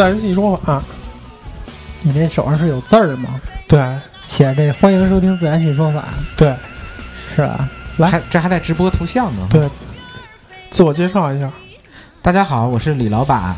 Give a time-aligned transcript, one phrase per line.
[0.00, 0.82] 自然系说法。
[2.00, 3.38] 你这手上是有字儿吗？
[3.68, 3.78] 对，
[4.26, 6.04] 写这欢迎收听自然系说法。
[6.38, 6.54] 对，
[7.36, 7.68] 是吧？
[7.98, 9.46] 来，这还带直播图像呢。
[9.50, 9.68] 对，
[10.70, 11.50] 自我介绍一下。
[12.22, 13.54] 大家好，我是李老板。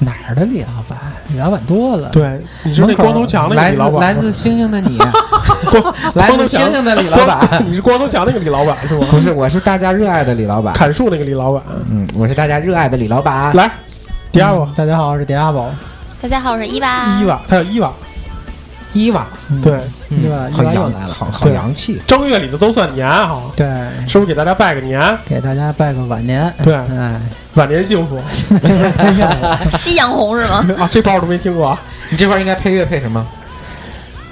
[0.00, 0.98] 哪儿的李老板？
[1.28, 2.08] 李老板多了。
[2.08, 4.00] 对，你是那光头强那个李老板。
[4.00, 4.98] 来自星星的你，
[6.16, 7.64] 来自星星的李老板。
[7.64, 9.06] 你是光头强那个李老板是吗？
[9.12, 10.74] 不是，我是大家热爱的李老板。
[10.74, 11.62] 砍树那个李老板。
[11.88, 13.54] 嗯，我是大家热爱的李老板。
[13.54, 13.70] 来。
[14.36, 15.70] 迪亚宝，大家好，我是迪亚宝。
[16.20, 17.18] 大家好，我是伊娃。
[17.18, 17.90] 伊娃，他叫伊娃。
[18.92, 19.26] 伊娃，
[19.62, 19.80] 对，
[20.10, 21.98] 伊娃，好洋，好好洋气。
[22.06, 23.40] 正月里的都算年哈。
[23.56, 23.66] 对，
[24.06, 25.00] 是不是给大家拜个年？
[25.26, 26.52] 给大家拜个晚年。
[26.62, 27.18] 对，哎，
[27.54, 28.20] 晚年幸福。
[29.72, 30.62] 夕阳红是吗？
[30.78, 31.78] 啊，这包我都没听过。
[32.10, 33.26] 你这块应该配乐配什么？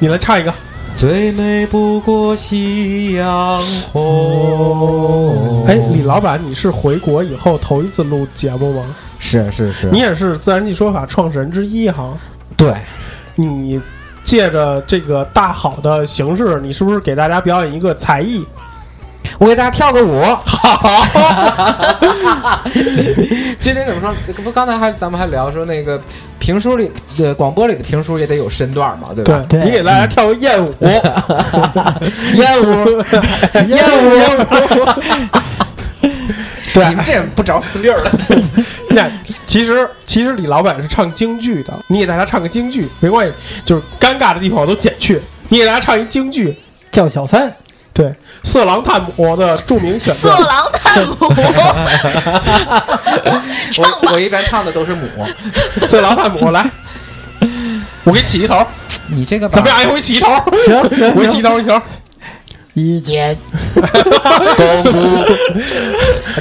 [0.01, 0.53] 你来唱一个。
[0.95, 3.59] 最美不过夕阳
[3.91, 5.65] 红。
[5.67, 8.85] 哎，李老板，你是回国以后头一次录节目吗？
[9.27, 12.11] 是是是，你也是自然系说法创始人之一哈。
[12.59, 12.75] 对，
[13.35, 13.81] 你
[14.23, 18.45] 借着这个大好的形式，你是不是给大家表演一个才艺？
[19.39, 20.23] 我给大家跳个舞。
[20.23, 21.07] 好。
[23.59, 24.13] 今天怎么说？
[24.27, 25.99] 这不刚才还咱们还聊说那个
[26.39, 29.43] 评书里的广播里的评书也得有身段嘛，对吧？
[29.49, 30.71] 对，你给大家跳个艳舞。
[32.37, 33.03] 艳舞，
[33.69, 35.41] 艳舞。
[36.75, 38.11] 对，你们这不着四粒儿的。
[38.91, 39.09] 那
[39.47, 45.23] 其实其实李老板是唱京剧的，你给大家唱个京剧没关系，就是尴尬的地方我都剪去。
[45.51, 46.59] 你给大家唱一京剧，
[46.91, 47.51] 叫小三。
[47.93, 50.35] 对，色狼探母的著名选择。
[50.35, 51.15] 色狼探母。
[53.79, 55.07] 我我一般唱的都是母。
[55.87, 56.69] 色狼探母，来，
[58.03, 58.67] 我给你起一头。
[59.07, 59.79] 你这个怎么样？
[59.85, 60.27] 我给你起一头。
[60.67, 61.81] 行行，我给你起一头一头。
[62.75, 63.37] 一见
[64.57, 64.99] 公主，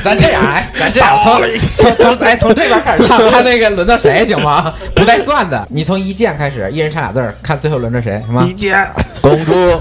[0.04, 4.74] 咱这样哎，咱这样从从从哎从这边开始唱，看那个轮到谁行吗？
[4.96, 8.44] 不带算的，你从一见开始，一人唱俩字儿，看最后轮着谁，行吗？
[8.48, 8.92] 一见
[9.22, 9.80] 公主，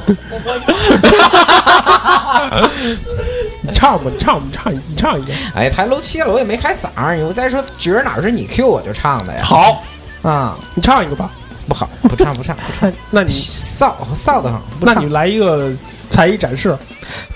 [3.62, 5.32] 你 唱吧，你唱，你唱，你唱一个。
[5.54, 7.16] 哎，太漏气了，我也没开嗓儿。
[7.26, 9.40] 我再说角儿哪是你 Q 我就唱的呀？
[9.42, 9.82] 好
[10.20, 11.30] 啊，你唱一个吧。
[11.68, 12.92] 不好， 不唱不唱不唱。
[13.10, 14.60] 那你臊臊得很。
[14.80, 15.72] 那你来一个。
[16.10, 16.76] 才艺展示，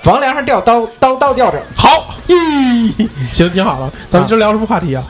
[0.02, 1.58] 房梁上吊刀，刀刀吊着。
[1.74, 3.90] 好，咦， 行，挺好了。
[4.10, 5.02] 咱们今儿聊什么话题啊？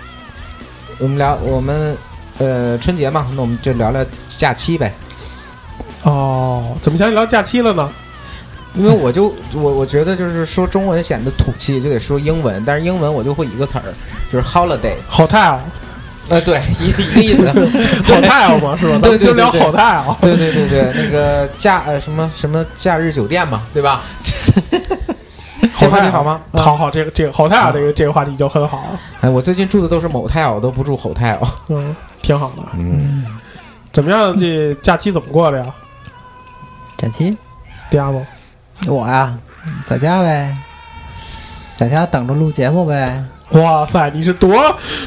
[1.01, 1.97] 我们聊我们
[2.39, 4.07] 呃春节嘛，那我们就聊聊
[4.39, 4.95] 假期呗。
[6.05, 7.91] 哦，怎么想起聊假期了呢？
[8.77, 12.63] 因为我就我我觉得就是说中文显得土气，就得说英文。
[12.65, 13.83] 但是英文我就会一个词儿，
[14.31, 15.61] 就是 holiday，好太啊。
[16.29, 17.49] 呃，对，一一个意思，
[18.13, 18.99] 好太阳嘛，是吧？
[19.03, 20.17] 对对，就聊好太阳。
[20.21, 24.03] 对对对对，那个假呃什么什么假日酒店嘛，对吧？
[25.79, 26.41] 这话题好吗？
[26.53, 28.83] 啊好好，这个这个 hotel 这个这个话题就很好，
[29.21, 31.39] 哎，我最近住的都是 motel，我都不住 hotel。
[31.69, 32.63] 嗯，挺好的。
[32.77, 33.25] 嗯，
[33.93, 34.37] 怎么样？
[34.39, 35.67] 这假期怎么过的呀？
[36.97, 37.37] 假期
[37.91, 38.27] 嗲吗？
[38.89, 39.35] 我呀，
[39.87, 40.57] 在家呗，
[41.77, 43.23] 在家等着录节目呗。
[43.53, 44.51] 哇塞，你是多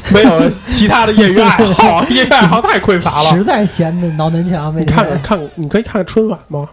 [0.08, 3.30] 没有其他的业余爱好，业余爱好太匮乏了。
[3.36, 6.66] 实在闲的挠南墙，每你看看看，你可以看看春晚吗？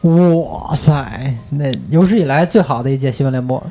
[0.00, 3.62] 哇塞，那有史以来最好的一届新闻联播，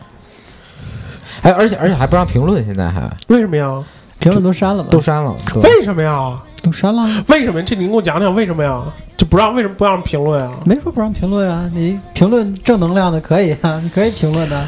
[1.42, 3.84] 哎，而且而且还不让评论，现在还为什么呀？
[4.20, 4.90] 评论都删了吧？
[4.92, 5.36] 都删了。
[5.64, 6.40] 为什么呀？
[6.62, 7.64] 都删了，为什么？
[7.64, 8.80] 这你给我讲讲为什么呀？
[9.18, 10.52] 就不让为什么不让评论啊？
[10.66, 11.70] 没说不让评论啊。
[11.74, 14.68] 你评论正能量的可以啊，你可以评论的。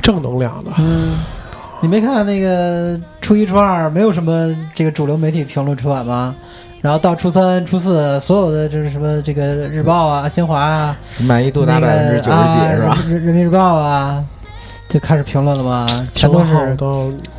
[0.00, 1.18] 正能量的，嗯，
[1.80, 6.34] 你没看那个初一、初二没有什么这个主流媒体评论春晚吗？
[6.80, 12.98] 然后到初三、初四，所有的就是什么这个日报啊、新华啊，满意度达那百分之九十几啊是吧？
[13.08, 14.24] 人人民日报啊，
[14.88, 15.86] 就开始评论了吗？
[16.12, 16.86] 全都是的，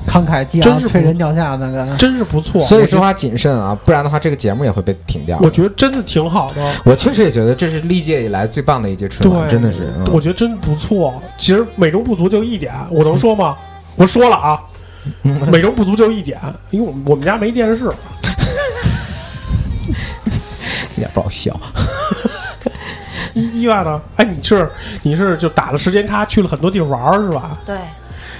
[0.06, 1.88] 慷慨激昂、真是不催人掉下那个。
[1.98, 2.60] 真是不错。
[2.60, 5.40] 所以说话谨慎啊，不然的话这个节目也会被停掉。
[5.42, 6.62] 我觉得真的挺好的。
[6.84, 9.94] 我确实也觉得这是历届以来最棒的一届春晚，真的是。
[9.98, 11.14] 嗯我觉得真不错。
[11.38, 13.56] 其实美中不足就一点，我能说吗？
[14.00, 14.58] 我说了啊，
[15.52, 16.40] 美中不足就一点，
[16.72, 17.92] 因为我们我们家没电视。
[20.96, 21.54] 一点不好笑。
[23.34, 24.02] 意意外呢？
[24.16, 24.70] 哎，你是
[25.04, 27.58] 你是就打了时间差去了很多地方玩儿是吧？
[27.66, 27.78] 对，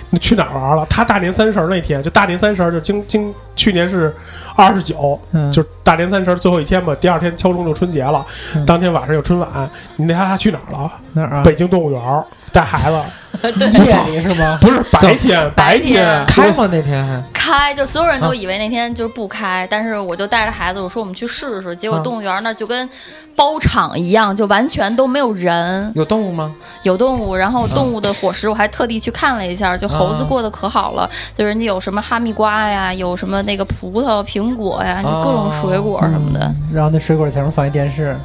[0.10, 0.86] 你去哪儿玩了？
[0.90, 4.16] 他大年三十儿那天，就大年三十儿就今今去年是
[4.56, 8.26] 二十九，嗯，就大年三十儿最后一天嘛，第二天敲钟就春节了，
[8.56, 9.70] 嗯当天晚上有春晚。
[9.98, 10.92] 你那他去哪儿了？
[11.12, 11.44] 哪儿啊？
[11.44, 12.24] 北京动物园儿
[12.54, 13.29] 带孩子，
[13.86, 14.58] 夜里是吗？
[14.62, 17.24] 不是白天，白天天开吗那天还？
[17.50, 22.88] 开，就所有啊人都以为那天就是不开，但是我就带着孩子，我说我们去试试，结果啊动物园那就跟
[23.36, 26.54] 包场一样，就完全都没有人，有动物吗？
[26.84, 36.46] 有动物，然后动物的伙食我还特地去看了一下，就猴子过得可好了，就人家有什么哈密瓜呀，有什么那个葡萄、苹果呀，就各种水果什么的。
[36.46, 38.16] 嗯然后那水果前面放一电视，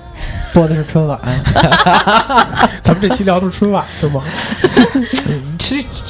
[0.52, 1.18] 播的是春晚。
[2.84, 4.22] 咱们这期聊的是春晚是吗？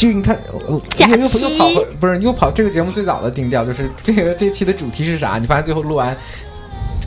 [0.04, 5.38] 就你看，呃假又又期又跑回不是又跑这个节目最早的定调就是这个这期的主题是啥？
[5.40, 6.14] 你发现最后录完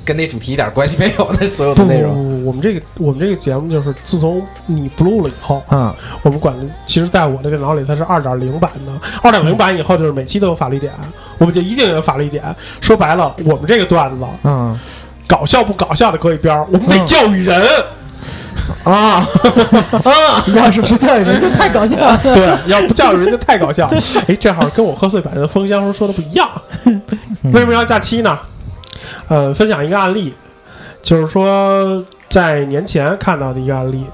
[0.03, 2.15] 跟那主题一点关系没有，那所有的内容。
[2.15, 8.91] 不，我们这个我们这个节目就是自从你不录了以后，嗯，我们管的，其实在我的电脑里它是二点零版的，
[9.21, 10.91] 二点零版以后就是每期都有法律点，
[11.37, 12.43] 我们就一定有法律点。
[12.81, 14.79] 说白了，我们这个段子嗯
[15.27, 17.61] 搞笑不搞笑的搁一边儿，我们得嗯教育人。
[18.83, 19.25] 啊
[20.03, 20.43] 啊！
[20.55, 22.17] 要是不教育人， 家太搞笑了。
[22.23, 23.87] 对，要不教育人家太搞笑。
[24.27, 26.49] 哎，正好跟我贺岁版的封箱时候说的不一样。
[27.43, 28.37] 为什么要假期呢？
[29.27, 30.33] 呃，分享一个案例，
[31.01, 34.05] 就是说在年前看到的一个案例。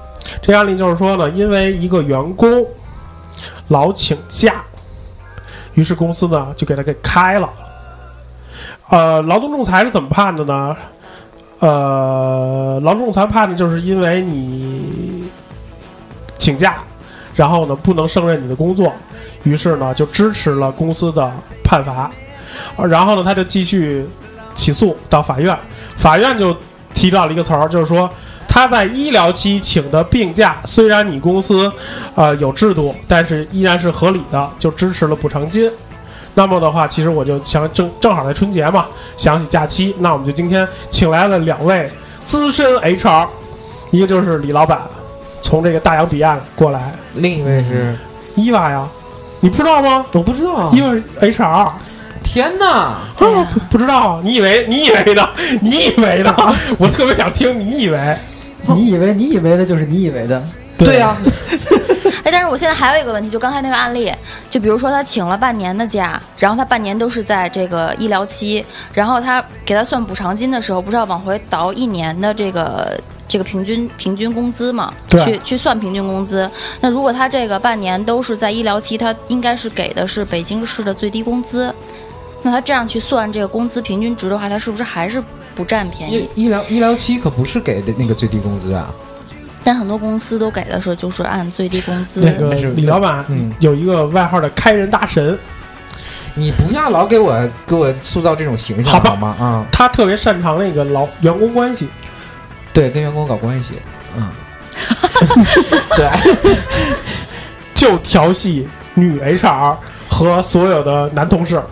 [0.42, 2.66] 这个案例就是说呢，因为一个员工
[3.68, 4.62] 老请假，
[5.74, 7.48] 于是公司呢就给他给开了。
[8.88, 10.76] 呃，劳动仲裁是怎么判的呢？
[11.64, 15.24] 呃，劳动仲裁判的就是因为你
[16.36, 16.84] 请假，
[17.34, 18.92] 然后呢不能胜任你的工作，
[19.44, 21.32] 于是呢就支持了公司的
[21.62, 22.10] 判罚，
[22.86, 24.06] 然后呢他就继续
[24.54, 25.56] 起诉到法院，
[25.96, 26.54] 法院就
[26.92, 28.10] 提到了一个词儿，就是说
[28.46, 31.72] 他在医疗期请的病假，虽然你公司
[32.14, 35.72] 呃有制度，但是依然是合理的，就支持了补偿金。
[36.34, 38.86] 那么的话，其实我就想正正好在春节嘛，
[39.16, 41.88] 想起假期，那我们就今天请来了两位
[42.24, 43.28] 资深 HR，
[43.90, 44.82] 一个就是李老板，
[45.40, 47.96] 从这个大洋彼岸过来，另一位是
[48.34, 48.88] 伊娃呀，
[49.40, 50.04] 你不知道吗？
[50.12, 50.70] 我不知道。
[50.72, 51.70] 伊娃是 HR，
[52.24, 52.66] 天哪！
[52.66, 52.98] 啊。
[53.16, 53.26] 不
[53.70, 55.28] 不知道，你以为你以为的，
[55.62, 56.34] 你以为的，
[56.78, 58.16] 我特别想听你以为，
[58.74, 60.42] 你以为你以为的就是你以为的，
[60.76, 61.16] 对呀，
[62.24, 64.12] 哎，但是我现在还有一个问题，就刚才那个案例，
[64.50, 74.92] 就比如说他请了半年的假，然后他半年都是在这个医疗期，然后他给他算补偿金的时候，不是要往回倒一年的这个这个平均平均工资嘛？
[75.08, 76.50] 对去去算平均工资。
[76.80, 81.72] 那如果他这个半年都是在医疗期，他应该是给的是北京市的最低工资。
[82.42, 85.22] 那他这样去算这个工资平均值的话，他是不是还是
[85.54, 86.44] 不占便宜医？
[86.44, 88.92] 医疗医疗期可不是给的那个最低工资啊。
[89.64, 92.20] 但很多公司都给的时候就是按最低工资。
[92.20, 95.36] 那个李老板嗯有一个外号的开人大神，
[96.34, 99.34] 你不要老给我给我塑造这种形象好吗？
[99.40, 101.88] 啊，他特别擅长那个劳员工关系，
[102.72, 103.74] 对，跟员工搞关系，
[104.16, 104.28] 嗯，
[105.96, 106.10] 对，
[107.74, 109.76] 就调戏女 HR
[110.08, 111.62] 和所有的男同事。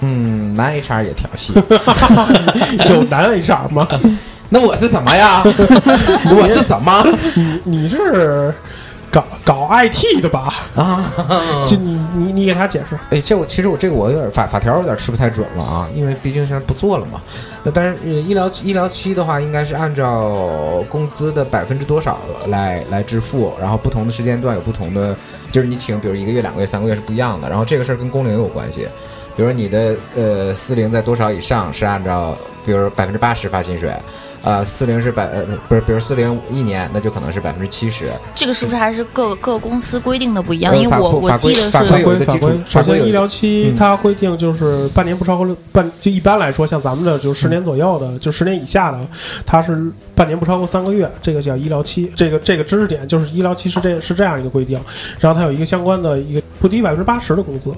[0.00, 1.52] 嗯，男 HR 也调戏，
[2.88, 3.88] 有男 HR 吗？
[4.50, 5.42] 那我是什么呀？
[5.44, 7.04] 我是什么？
[7.36, 8.54] 你你是
[9.10, 10.54] 搞搞 IT 的吧？
[10.74, 11.12] 啊，
[11.66, 12.98] 这你你你给他解释。
[13.10, 17.20] 哎，这我其实我这个我有点法法条有点吃不太准了啊，因为毕竟现在不做了嘛。
[17.62, 25.14] 那但是、呃、医疗医疗期的话，应该是按照工资的百分之多少来来支付，然后不同的时间段有不同的，
[25.52, 27.48] 就是你请，比如一个月、两个月、三个月是不一样的。
[27.50, 28.88] 然后这个事儿跟工龄有关系，
[29.36, 33.90] 比如说你的呃四零在多少以上是按照，比如百分之八十发薪水。
[34.42, 38.10] 呃，四零是百呃不是，比如四零一年，那就可能是百分之七十。
[38.34, 40.72] 这个是不是还是各各公司规定的不一样？
[40.72, 48.98] 呃因为我我记得法规是有一个基础法规法规医疗期嗯它规定就是半年不超过六半，就一般来说，像咱们的就十年左右的，就十年以下的，
[49.44, 52.10] 它是半年不超过三个月，这个叫医疗期。
[52.14, 54.80] 这个这个知识点就是医疗期是这是这样一个规定，
[55.18, 57.72] 然后它有一个相关的一个不低于百分之八十的工资，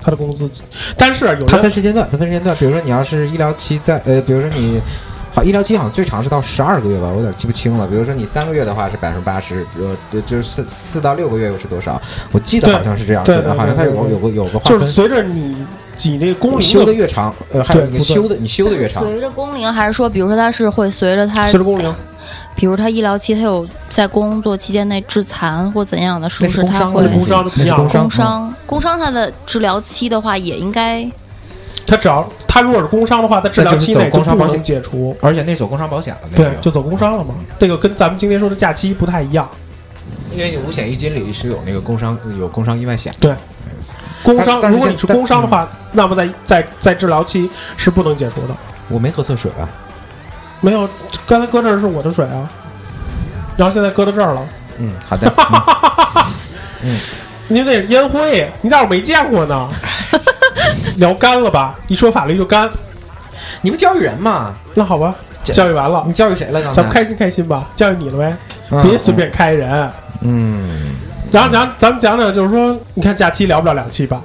[0.00, 0.48] 它的工资，
[0.96, 2.56] 但是有它的分时间段，它分时间段。
[2.56, 4.80] 比如说你要是医疗期在呃，比如说你。
[5.36, 7.86] 好，医疗期好像最长是到十二个月吧，我有点记不清了。
[7.86, 12.00] 比如说你三个月的话是百分之八十，呃，就是四四到六个月又是多少？
[12.32, 14.80] 我记得好像是这样，对对好像它有有个有个划分。
[14.80, 15.54] 就是随着你
[16.04, 21.94] 你那个工龄修的越长，呃，还有你修的你修的越长，随着工龄，还是说，比如说他是会随着他随着工龄，
[22.54, 27.44] 比如他医疗期，他有在工作期间内致残或怎样的，是不是他会工伤
[27.90, 28.54] 工伤？
[28.64, 31.06] 工伤他的治疗期的话，也应该
[31.86, 35.14] 他只要他如果是工伤的话，在治疗期内就不能保险解除。
[35.20, 37.34] 而且那走工伤保险了，那对个，就走工伤了嘛。
[37.58, 39.46] 这个跟咱们今天说的假期不太一样。
[40.32, 43.14] 因为你五险一金里是有那个工伤有工伤意外险。
[43.20, 43.34] 对
[44.22, 48.56] 工伤，如果你是工伤的话，那么在在在治疗期是不能解除的。
[48.88, 49.68] 我没喝错水啊，
[50.62, 50.88] 没有，
[51.26, 52.48] 刚才搁这儿是我的水啊，
[53.54, 54.46] 然后现在搁到这儿了。
[54.78, 55.30] 嗯，好的，
[56.82, 56.98] 嗯
[57.48, 59.68] 您那是烟灰，你咋我没见过呢？
[60.96, 61.74] 聊干了吧？
[61.88, 62.68] 一说法律就干。
[63.62, 64.54] 你不教育人吗？
[64.74, 66.60] 那好吧，教育完了你，教育谁了？
[66.60, 68.36] 呢咱们开心开心吧，教育你了呗，
[68.70, 69.90] 嗯别随便开人。
[70.22, 70.96] 嗯，
[71.30, 74.20] 然后讲，咱们讲讲，就是说，你看假期聊不了两期吧？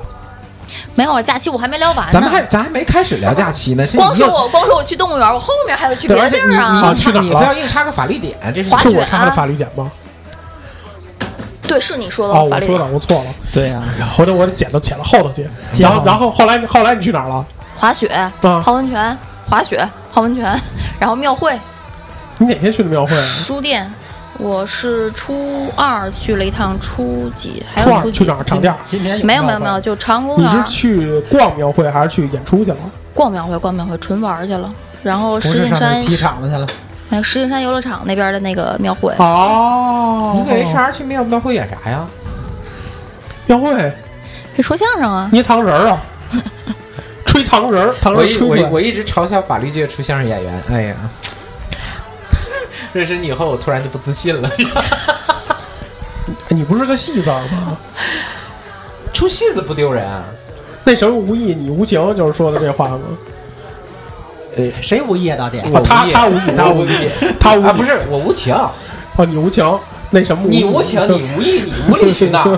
[0.96, 1.22] 没有啊。
[1.22, 6.96] 假期我还没聊完呢，咱们还咱还没开始聊假期呢，是光说我光说我去动物园，我后面还有去，别的地儿啊你。
[6.96, 9.92] 去你非要硬插个法律点，这是是我插的啊法律点吗？
[11.64, 13.30] 对，是你说的哦，法律我说的，我错了。
[13.52, 13.82] 对呀、
[14.16, 15.48] 回头我得剪到剪到后头去。
[15.72, 17.46] 剪然后，然后后来后来你去哪儿了？
[17.78, 19.18] 滑雪、啊，泡温泉、
[19.50, 20.60] 滑雪、泡温泉，
[21.00, 21.58] 然后庙会、
[22.38, 23.24] 你哪天去的庙会啊？
[23.24, 23.92] 书店。
[24.38, 28.74] 我是初二去了一趟，初几还初二有初几去哪儿长店？
[28.86, 32.78] 今天没有没有没有，就长公你是去逛庙会还是去演出去了？
[33.14, 34.74] 逛庙会逛庙会，纯玩儿去了。
[35.04, 36.66] 然后不石景山踢场子去了，
[37.12, 42.08] 还有石景山游乐场那边的那个庙会，哦，你给 HR 去庙庙会演啥呀？
[43.48, 43.94] 庙会
[44.56, 45.28] 给说相声啊。
[45.30, 46.02] 捏糖人儿啊，
[47.28, 48.38] 吹糖人儿，糖人我一。
[48.40, 50.96] 我一我一直嘲笑法律界出相声演员，哎呀，
[52.94, 54.50] 认识你以后，我突然就不自信了。
[54.58, 54.64] 哎
[56.48, 57.78] 你不是个戏子吗？
[59.12, 60.24] 出戏子不丢人啊？
[60.86, 63.00] 那时候无意，你无情，就是说的这话吗？
[64.56, 65.38] 呃，谁无意啊？
[65.38, 66.86] 到底他他无意，他无意。
[66.86, 69.80] 我无意，他无啊，不是我无情，哦，你无情，
[70.10, 72.46] 那什么你无情，你无意，你无理取闹。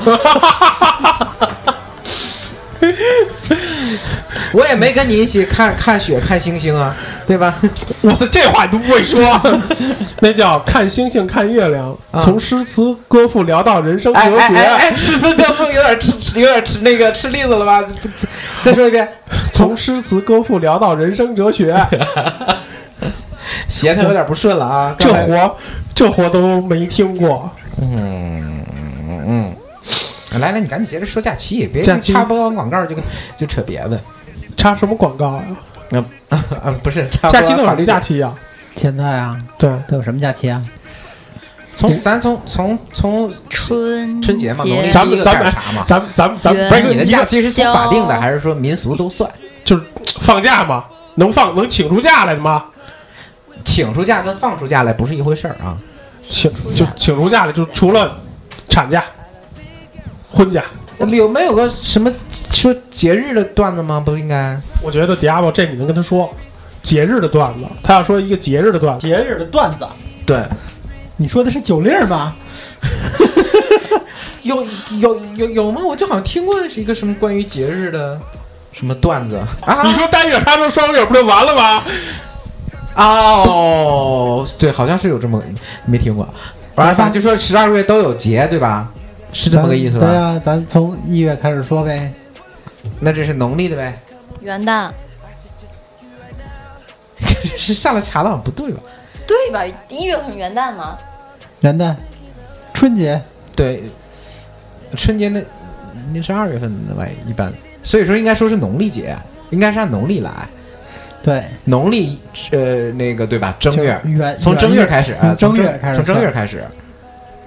[4.53, 6.95] 我也没跟你一起看看雪、看星星啊，
[7.27, 7.55] 对吧？
[8.01, 9.19] 我操，这话你都不会说，
[10.21, 17.83] 那叫看星星看月亮，啊从诗词歌赋聊到人生哲哎哎学，哎哎，诗词歌赋有点吃，有点吃那个吃栗子了吧？
[18.61, 19.07] 再说一遍，
[19.51, 21.75] 从诗词歌赋聊到人生哲学，
[23.67, 24.95] 弦他有点不顺了啊。
[24.99, 25.57] 这活
[25.95, 27.49] 这活都没听过。
[27.81, 28.63] 嗯
[29.25, 29.55] 嗯，
[30.39, 32.95] 来来，你赶紧接着说假期，别插播完广告就
[33.35, 33.99] 就扯别的。
[34.55, 35.33] 插什么广告
[35.91, 36.03] 呀？
[36.29, 38.33] 啊，不是插假期都有什么完法律假期呀？
[38.75, 40.63] 现在啊，对，都有什么假期啊？
[41.75, 45.83] 从咱从从从春春节嘛，农历咱们咱们开始查嘛。
[45.85, 49.29] 咱们咱们咱们不是你的假期是从法定的，还是说民俗都算？
[49.63, 49.83] 就是
[50.21, 52.65] 放假嘛，能放能请出假来的吗？
[53.63, 55.77] 请出假跟放出假来不是一回事儿啊。
[56.19, 58.17] 请就请出假来，就除了
[58.69, 59.03] 产假、
[60.31, 60.63] 婚假，
[60.99, 62.11] 有没有个什么
[62.53, 63.99] 说节日的段子吗？
[63.99, 64.57] 不应该？
[64.81, 66.33] 我觉得 Diablo 这你能跟他说
[66.81, 69.85] 节日的段子，他要说一个节日的段子，节日的段子，
[70.25, 70.43] 对，
[71.17, 72.33] 你说的是酒令吗？
[74.43, 74.65] 有
[74.99, 75.81] 有有有吗？
[75.85, 78.19] 我就好像听过是一个什么关于节日的
[78.73, 79.81] 什么段子啊？
[79.83, 81.83] 你说单月他说双月不就完了吗？
[82.95, 85.41] 哦，对，好像是有这么
[85.85, 86.27] 没听过。
[86.75, 88.91] 完了，反正就说十二月都有节，对吧？
[89.31, 90.05] 是这么个意思吧？
[90.05, 92.11] 对呀、咱从一月开始说呗。
[92.99, 93.93] 那这是农历的呗？
[94.41, 94.89] 元旦，
[97.57, 98.79] 是上来查的好像不对吧？
[99.25, 99.63] 对吧？
[99.89, 100.97] 一月份元旦嘛，
[101.61, 101.95] 元旦、
[102.73, 103.21] 春节、
[103.55, 103.83] 对，
[104.97, 105.41] 春节那
[106.13, 107.51] 那是二月份的吧，一般，
[107.83, 109.15] 所以说应该说是农历节，
[109.49, 110.31] 应该是按农历来，
[111.23, 112.19] 对，农历
[112.51, 113.55] 呃那个对吧？
[113.59, 113.97] 正月，
[114.37, 116.65] 从正月开始，正月开始从正月开始，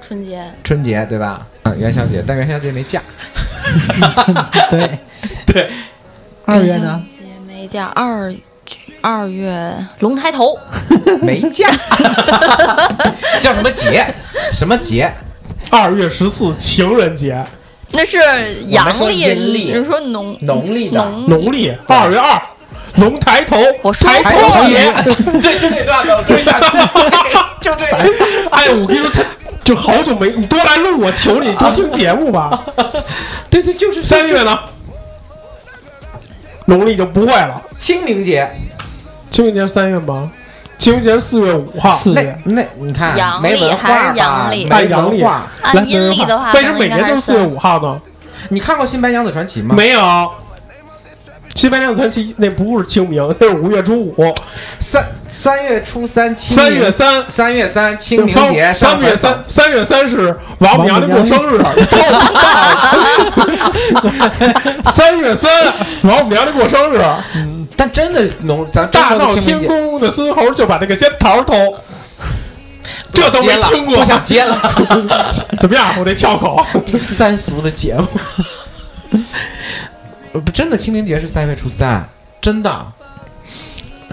[0.01, 1.47] 春节春节对吧？
[1.63, 3.03] 啊，元宵节，但元宵节没假，
[4.71, 4.89] 对
[5.57, 5.71] 对，
[6.45, 7.03] 二月呢？
[7.19, 8.31] 节没假，二
[9.01, 10.55] 二月龙抬头，
[11.23, 11.67] 没假，
[13.41, 14.07] 叫什么节？
[14.53, 15.11] 什么节？
[15.71, 17.43] 二月十四情人节，
[17.93, 18.19] 那是
[18.69, 22.39] 阳历，阴历你说农农历的农农历二月二，
[22.97, 24.93] 龙抬头，我头节。
[25.41, 26.61] 对，就这段子，我追一下，
[27.63, 27.97] 就这个。
[28.51, 29.23] 哎，我跟你说，他
[29.65, 32.63] 就好久没你多来录，我求你多听节目吧。
[33.49, 34.59] 对对，就是三月呢，
[36.67, 37.61] 农历就不会了。
[37.79, 38.49] 清明节，
[39.31, 40.31] 清明节三月吗？
[40.79, 41.97] 清明节四月五号。
[41.97, 45.25] 四月那那你看，阳历没文化还是吧阳历没按阳历。
[45.91, 48.01] 阴历的话，为什么每年都是四月五号呢？
[48.51, 49.75] 你看过《新白娘子传奇》吗？
[49.75, 50.31] 没有。
[51.57, 54.35] 西班牙传奇那不是清明， 那是五月初五，
[54.79, 56.65] 三三月初三清明。
[56.65, 57.25] 三月三。
[57.29, 61.61] 三月三清明节，三月三，三月三是王母娘娘过生日，
[64.95, 65.51] 三月三
[66.03, 67.01] 王母娘娘过生日，
[67.77, 71.55] 但真的农咱大闹天宫的孙猴就把这个仙桃偷，
[73.13, 74.57] 这都没听过，不想接了。
[75.61, 75.95] 怎么样？
[75.99, 78.07] 我这翘口，这三俗的节目，
[79.13, 79.21] 呃
[80.41, 82.09] 不真的清明节是三月初三，
[82.41, 82.87] 真的。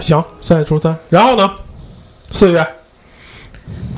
[0.00, 1.50] 行，三月初三，然后呢，
[2.30, 2.66] 四月，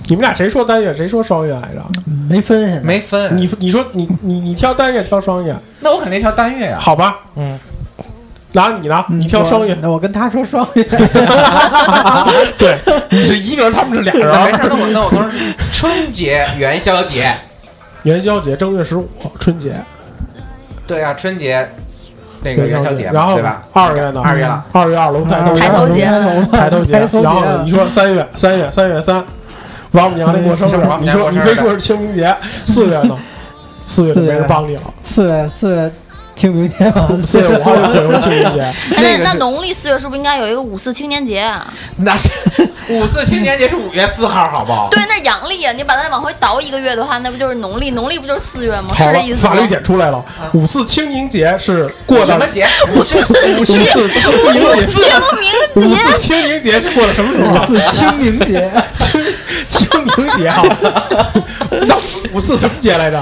[0.09, 1.83] 你们俩谁说单月，谁说双月来着？
[2.29, 6.79] 没分没分你你说你你你挑单月挑双月，那我肯定挑单月呀。
[6.79, 7.21] 好吧？
[7.37, 7.59] 嗯，
[8.53, 9.05] 然后你呢？
[9.09, 10.85] 嗯你挑双月，那我跟他说双月，
[12.59, 12.79] 对，
[13.11, 14.29] 你是一个人，他们是俩人。
[14.45, 17.33] 没事，那我那我当时是春节、元宵节。
[18.03, 19.09] 元宵节正月十五，
[19.41, 19.75] 春节，
[20.87, 21.69] 对啊，春节
[22.43, 23.63] 那个元宵节，然后对吧？
[23.73, 24.23] 二月呢？
[24.25, 26.21] 二月了，二月二龙抬头，抬头节抬
[26.71, 27.43] 头节然后？
[27.65, 29.23] 你说三月，三月，三月三，
[29.93, 32.35] 王母娘娘过生日你说你非说是清明节。
[32.65, 33.17] 四月呢？
[33.85, 34.83] 四月就没人帮你了。
[35.05, 35.91] 四月四月
[36.37, 38.61] 清明节嘛，四月五号就回回清明节。
[38.61, 41.73] 哎那那那农历四月是不是应该有一个五四青年节啊？
[41.97, 42.29] 那是
[42.91, 44.89] 五四青年节是五月四号，好不好？
[44.91, 45.73] 对，那是阳历啊！
[45.73, 47.91] 你把它往回倒一个月的话，那不就是农历？
[47.91, 48.95] 农历不就是四月吗？
[48.97, 49.61] 是这意，思吗法？
[49.61, 50.25] 律点出来了。
[50.53, 52.67] 五四清明节是过的什么节？
[52.95, 53.17] 五四
[53.59, 54.33] 五四清明节，清
[55.75, 58.71] 五明节四清明节是过的什么时候五四清明节，
[59.01, 59.25] 清
[59.69, 60.63] 清明节啊？
[61.71, 61.97] 那
[62.33, 63.21] 五四什么节来着？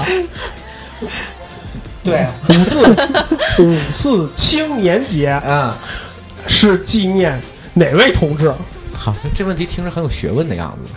[2.05, 5.73] 对，五四五四青年节嗯，
[6.45, 7.41] 是纪念
[7.73, 8.53] 哪位同志？
[8.93, 10.93] 好，这问题听着很有学问的样子。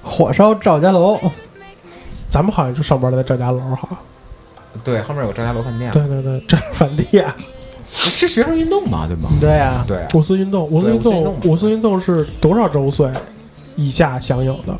[0.00, 1.20] 火烧赵家楼，
[2.28, 3.88] 咱们好像就上班在赵家楼哈。
[4.84, 7.26] 对，后面有个赵家楼饭店，对对对，这是饭店。
[7.84, 9.28] 是学生运动嘛，对吗？
[9.40, 13.10] 对呀，对，五四运动，五四运动五四运动，五四运动是多少周岁
[13.76, 14.74] 以下享有的？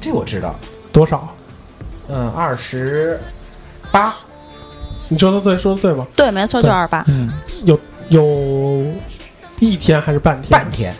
[0.00, 0.54] 这我知道。
[0.92, 1.28] 多少？
[2.08, 3.18] 嗯，二十
[3.90, 4.16] 八，
[5.08, 6.06] 你说的对，说的对吗？
[6.14, 7.30] 对，没错，就二八，嗯，
[7.64, 8.84] 有有
[9.58, 10.50] 一天还是半天？
[10.50, 10.94] 半天。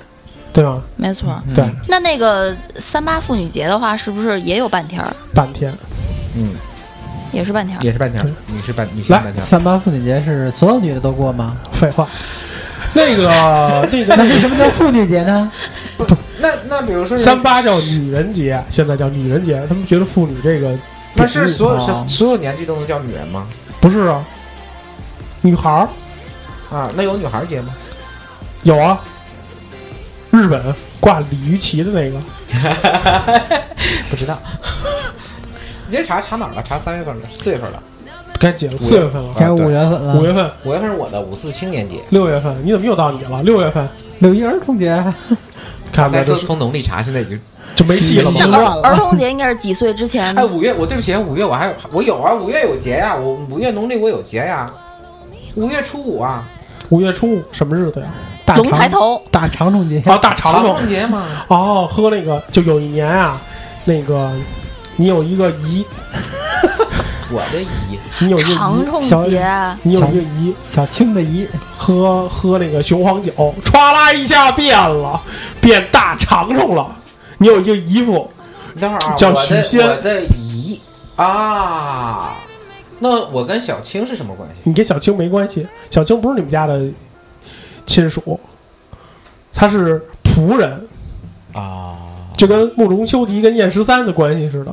[0.50, 0.82] 对吗？
[0.96, 1.40] 没错。
[1.54, 5.14] 对，那那个三八妇女节的话，是不是也有半天儿？
[5.32, 5.72] 半天。
[6.36, 6.52] 嗯，
[7.30, 7.82] 也是半天儿。
[7.82, 8.34] 也是半天。
[8.46, 9.44] 你是半，你是来半天。
[9.44, 11.56] 三八妇女节是所有女的都过吗？
[11.74, 12.08] 废话。
[12.94, 15.52] 那个那个那为什么叫妇女节呢？
[15.96, 16.04] 不
[16.40, 20.74] 那那比如说三八叫女人节，现在叫女人节，他们觉得妇女这个
[21.14, 23.46] 那是所有哦是所有年纪都能叫女人吗？
[23.88, 24.22] 不是啊？
[25.40, 25.88] 女孩儿
[26.70, 27.74] 啊，那有女孩节吗？
[28.62, 29.00] 有啊，
[30.30, 32.20] 日本挂鲤鱼旗的那个，
[34.10, 34.38] 不知道。
[35.86, 36.62] 你先查查哪儿了？
[36.62, 37.82] 查三月份的，四月份的。
[38.38, 42.04] 该解了，四月份了，该五月份了，五月份、五月份是我的五四青年节。
[42.10, 43.42] 六月份，你怎么又到你了？
[43.42, 44.92] 六月份，六一儿童节，
[45.90, 47.40] 看吧，但是这是从农历查，现在已经。
[47.78, 48.28] 就没戏了？
[48.58, 50.44] 儿儿童节应该是几岁之前哎，？
[50.44, 54.68] 五月我对不起，五月我还有我有啊，五月有节呀，我五月农历我有节呀，
[55.54, 56.44] 五月初五啊，
[56.88, 58.08] 五月初五什么日子呀？
[58.44, 60.88] 大龙抬长头，大长虫节，哦，大长长虫。
[60.88, 61.24] 节嘛。
[61.46, 63.40] 哦，喝那个，就有一年啊，
[63.84, 64.32] 那个
[64.96, 65.86] 你有一个姨，
[67.30, 69.48] 我的姨，你有一个姨，长虫小节，
[69.84, 73.30] 你有一个姨，小青的姨，喝喝那个雄黄酒，
[73.64, 75.20] 歘啦一下变了，
[75.60, 76.84] 变大长虫了。
[77.38, 78.28] 你有一个姨夫，
[78.80, 80.80] 等会儿啊，叫我许仙我的姨
[81.16, 82.36] 啊，
[82.98, 84.56] 那我跟小青是什么关系？
[84.64, 86.86] 你跟小青没关系，小青不是你们家的
[87.86, 88.38] 亲属，
[89.54, 90.86] 他是仆人，
[91.52, 91.96] 啊，
[92.36, 94.72] 就跟慕容秋迪跟燕十三的关系似的。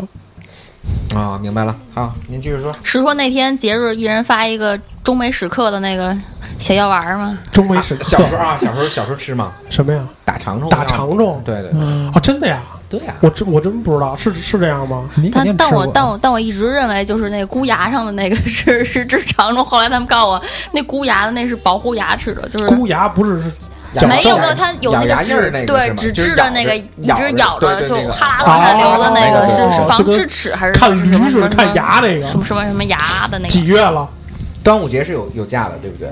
[1.15, 1.75] 啊，明白了。
[1.93, 2.75] 好，您继续说。
[2.83, 6.15] 是说那天节日一人发一个中美史克的那个
[6.57, 7.37] 小药丸儿吗？
[7.51, 9.51] 中美史小时候啊，小时候小时候吃吗？
[9.69, 10.05] 什么呀？
[10.25, 11.41] 打长虫，打长虫？
[11.45, 12.61] 对对嗯，哦，真的呀？
[12.89, 13.13] 对呀。
[13.21, 15.09] 我真我真不知道，是是这样吗？
[15.31, 20.41] 但但我但我但我一直认为就是那箍牙上的那个 是是治长虫，后来他们告诉我
[20.73, 23.41] 那箍牙的那是保护牙齿的，就是箍牙不是
[24.07, 32.45] 没有没有，它有那个印儿对纸吗就是质的那个，咬着一直咬着就对对那个哈喇往下流的那个哦是是防智齿还是什么看牙那个什么？
[32.45, 33.49] 什么什么牙的那个？
[33.49, 34.07] 几月了？
[34.63, 36.11] 端午节是有有假的，对不对？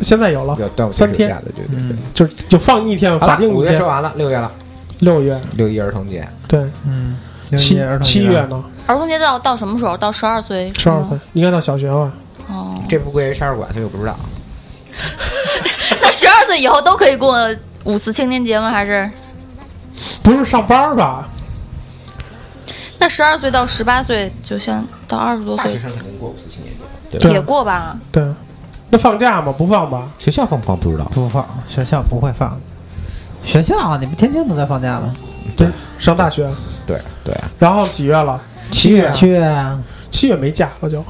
[0.00, 1.96] 现在有了，有端午节三天是有假的，对对对。
[2.12, 3.86] 就就放一天，法定五月说。
[3.86, 4.50] 完了，六月了，
[4.98, 6.28] 六月六一儿童节。
[6.48, 7.16] 对，嗯，
[7.56, 8.64] 七七月呢？
[8.86, 9.96] 儿童节到到什么时候？
[9.96, 10.72] 到十二岁？
[10.76, 11.16] 十二岁。
[11.34, 12.12] 应该到小学吧？
[12.48, 14.18] 哦，这不归少儿管，所以我不知道。
[16.46, 17.48] 那十二岁以后都可以过
[17.84, 18.70] 五四青年节吗？
[18.70, 19.10] 还是
[20.22, 21.28] 不是上班吧？
[22.98, 26.74] 那十二岁到十八岁，就像到二十多岁大学生肯定过五四青年
[27.10, 27.28] 节，对吧？
[27.28, 27.96] 对也过吧？
[28.12, 28.26] 对，
[28.90, 29.52] 那放假吗？
[29.56, 30.06] 不放吧？
[30.18, 31.04] 学校放不放不知道。
[31.06, 32.58] 不放，学校不会放。
[33.42, 35.14] 学校啊你们天天都在放假吗？
[35.56, 36.50] 对，上大学，
[36.86, 38.40] 对对啊，然后几月了？
[38.70, 39.78] 七月七月啊，
[40.10, 41.04] 七月没假了就，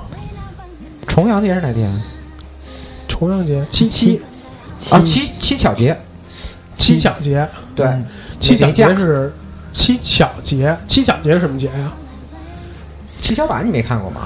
[1.06, 1.90] 重阳节是哪天？
[3.06, 4.20] 重阳节，七七
[4.90, 5.96] 啊，七七巧节。
[6.76, 7.86] 七巧节，对，
[8.40, 9.32] 七巧节是
[9.72, 11.92] 七巧节，七巧节是什么节呀？
[13.20, 14.22] 七巧板你没看过吗？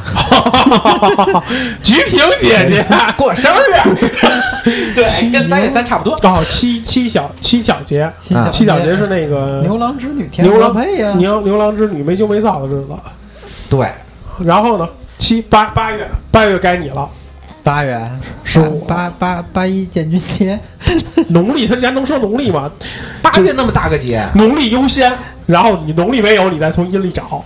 [1.85, 2.87] 菊萍姐姐
[3.19, 4.65] 过生日，
[4.97, 6.15] 对，跟三月三差不多。
[6.23, 8.11] 哦，七七巧七巧节，
[8.51, 12.89] 七巧节是那个牛郎织女天牛郎配呀，牛牛郎织女没羞没臊的日子。
[13.69, 13.93] 对，
[14.41, 17.09] 然后呢，七八八月八月该你了，
[17.69, 18.01] 八月
[18.45, 20.59] 十五八八八一建军节，
[21.29, 22.71] 农历他既然能说农历嘛，
[23.21, 25.13] 八月那么大个节，农历优先，
[25.45, 27.45] 然后你农历没有，你再从阴历找，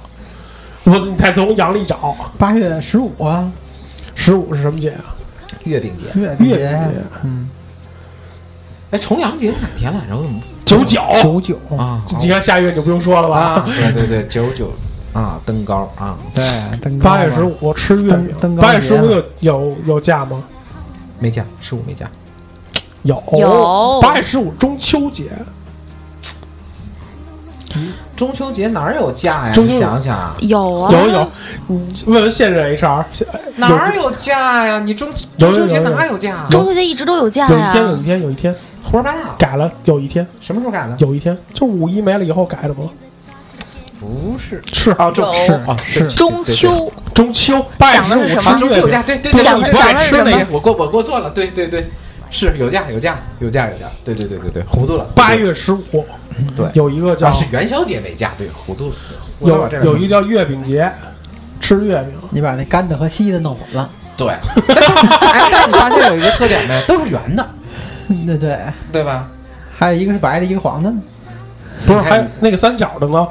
[0.85, 2.15] 我你再从阳历找。
[2.39, 3.51] 八月十五啊，
[4.15, 5.11] 十五是什么节啊？
[5.65, 6.05] 月饼节。
[6.21, 7.51] 月饼节月，嗯，
[8.93, 10.25] 哎，重阳节是哪天来着？
[10.65, 12.01] 九九九九，啊？
[12.21, 13.67] 你看下月就不用说了啊，吧？
[13.67, 14.73] 对对对，九九
[15.13, 20.43] 啊，登高啊，对，登高八月十，五吃月饼登登，高八月十五有有有假吗？
[21.19, 22.11] 没假，十五没假。
[23.03, 25.25] 有有八月十五中秋节，
[28.17, 29.53] 中秋节哪儿有假呀？
[29.53, 31.31] 中秋你想想，有啊，有有，
[31.67, 33.05] 你问问现任 HR，
[33.57, 34.79] 哪儿有假呀？
[34.79, 36.47] 你中中秋节哪有假？
[36.51, 38.05] 中秋节一直都有假呀有一天有一。
[38.05, 39.35] 天有一天胡说八道！
[39.39, 40.97] 改了，有一天什么时候改的？
[40.99, 42.89] 有一天就五一没了以后改的吗？
[44.03, 51.87] 不是是啊，中是啊是中秋中秋八月十五想的是什么啊，中秋有假，对对对，想的你不爱想的是什么吃那个，我过我过错了，对对对，
[52.33, 55.07] 是有假有假有假有假，对对对对对，糊涂了。
[55.15, 56.05] 八月十五
[56.57, 58.95] 对有一个叫啊是元宵节没假，对，糊涂了。
[59.39, 60.91] 我有把这有一个叫月饼节，
[61.61, 62.15] 吃月饼。
[62.31, 66.83] 你把那干的和稀的弄混了，对， 哎，但是你发现有一个特点没？
[66.89, 67.49] 都是圆的，
[68.27, 68.59] 对对，
[68.91, 69.31] 对吧？
[69.77, 71.01] 还有一个是白的，一个黄的呢，
[71.87, 73.29] 不是还有那个三角的呢？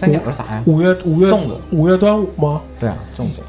[0.00, 0.62] 三角是啥呀？
[0.64, 2.62] 五月五月粽子五月端午吗？
[2.78, 3.42] 对啊，粽子。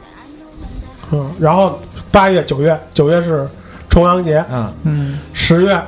[1.12, 1.80] 嗯，然后
[2.12, 3.48] 八月九月九月是
[3.88, 5.82] 重阳节，嗯，嗯，十月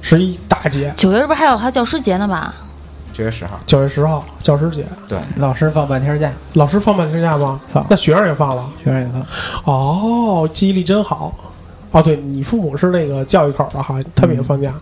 [0.00, 2.54] 十一大节，九月是不是还有还有教师节呢吧？
[3.12, 3.60] 九月十号。
[3.66, 7.60] 九月十号教师节，对，老师放半天假，老师放半天假吗？
[7.72, 8.66] 放那学生也放了。
[8.82, 9.22] 学生也放，
[9.74, 11.34] 哦，记忆力真好。
[11.90, 14.72] 哦，对你父母是那个教育口的哈，他们也放假。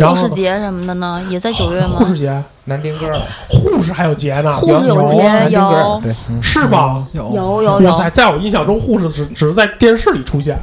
[0.00, 1.96] 护士节什么的呢，也在九月吗？
[1.98, 3.14] 护士节，南丁格尔
[3.48, 4.56] 护士还有节呢。
[4.56, 6.02] 护士有有节有
[6.42, 7.06] 是吗？
[7.12, 10.58] 有有有哇塞，有，在我印象中，护士只只是在电视里出现。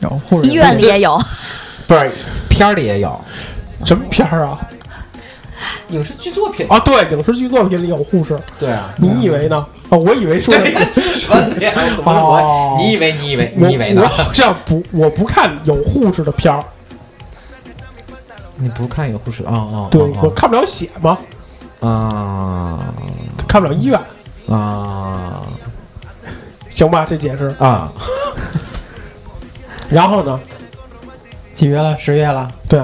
[0.00, 1.18] 有护士医院里也有。
[1.86, 2.10] 不是
[2.48, 3.20] 片儿里也有，
[3.84, 4.58] 什么片儿啊？
[5.88, 9.66] 影视剧作品啊，对，影视剧作品里有护士，对啊，你以为呢？
[9.90, 12.84] 啊，我以为说对，你问的呀，怎么哦说？
[12.84, 14.08] 你以为你以为你以为呢我？
[14.08, 16.64] 好像不，我不看有护士的片儿，
[18.60, 21.18] 你不看有护士哦哦，对哦我看不了血吗，
[21.80, 22.94] 啊
[23.48, 23.98] 看不了医院，
[24.48, 25.42] 啊
[26.68, 27.04] 行吧？
[27.08, 27.46] 这解释。
[27.58, 27.92] 啊！
[29.90, 30.38] 然后呢？
[31.54, 31.98] 几月了？
[31.98, 32.80] 十月了，对，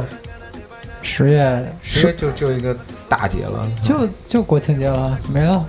[1.03, 2.77] 十月十月就就一个
[3.09, 5.65] 大节了，就就国庆节了，没了。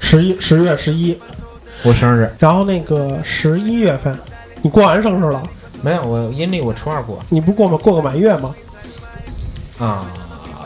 [0.00, 1.18] 十一十月十一，
[1.84, 4.18] 我生日然后那个十一月份，
[4.60, 5.42] 你过完生日了，
[5.82, 7.78] 没有，我阴历我初二过你不过吗？
[7.78, 8.54] 过个满月吗？
[9.80, 10.04] 啊，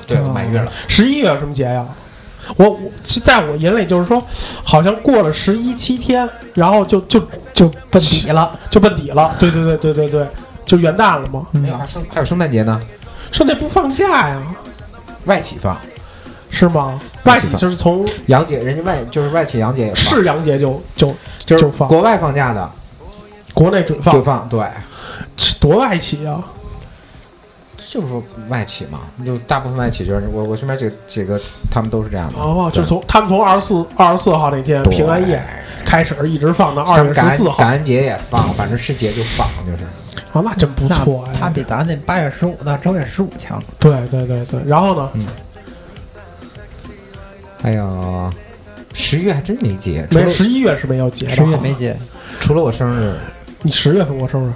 [0.07, 1.87] 对，哦满月了，十一月有什么节呀？
[2.57, 4.23] 我我是在我眼里就是说，
[4.63, 7.19] 好像过了十一七天，然后就就
[7.55, 9.35] 就奔底了，就奔底了。
[9.39, 10.29] 对对对对对对，
[10.67, 11.47] 就元旦了嘛。
[11.53, 12.79] 没有，还圣还有圣诞节呢，
[13.33, 14.43] 圣诞不放假呀？
[15.25, 15.75] 外企放，
[16.51, 17.01] 是吗？
[17.23, 21.09] 外企就是从洋节，人家外就是外企洋节也，是洋节就就
[21.47, 22.71] 就就是放，国外放假的。
[23.55, 24.69] 国内准就放，放，对，
[25.37, 26.43] 这多外企啊！
[27.95, 35.41] 就是说外企嘛，就大部分外企就是我我身边几几个他们都是这样的，哦，就是从他们从二十四二十四号那天平安夜
[35.85, 39.85] 开始，一直放到二十四号恩感恩节也放，反正是节就放，就是。
[40.33, 41.53] 啊，那真不那错他呀！
[41.55, 43.63] 比咱那八月十五到正月十五强。
[43.79, 45.11] 对对对对，然后呢？
[45.15, 45.27] 嗯。
[47.63, 48.31] 还有，
[48.93, 51.97] 十月还真没节，除没十一月是没有节的，十月没节，
[52.41, 53.17] 除了我生日，
[53.63, 54.53] 你十月份过生日，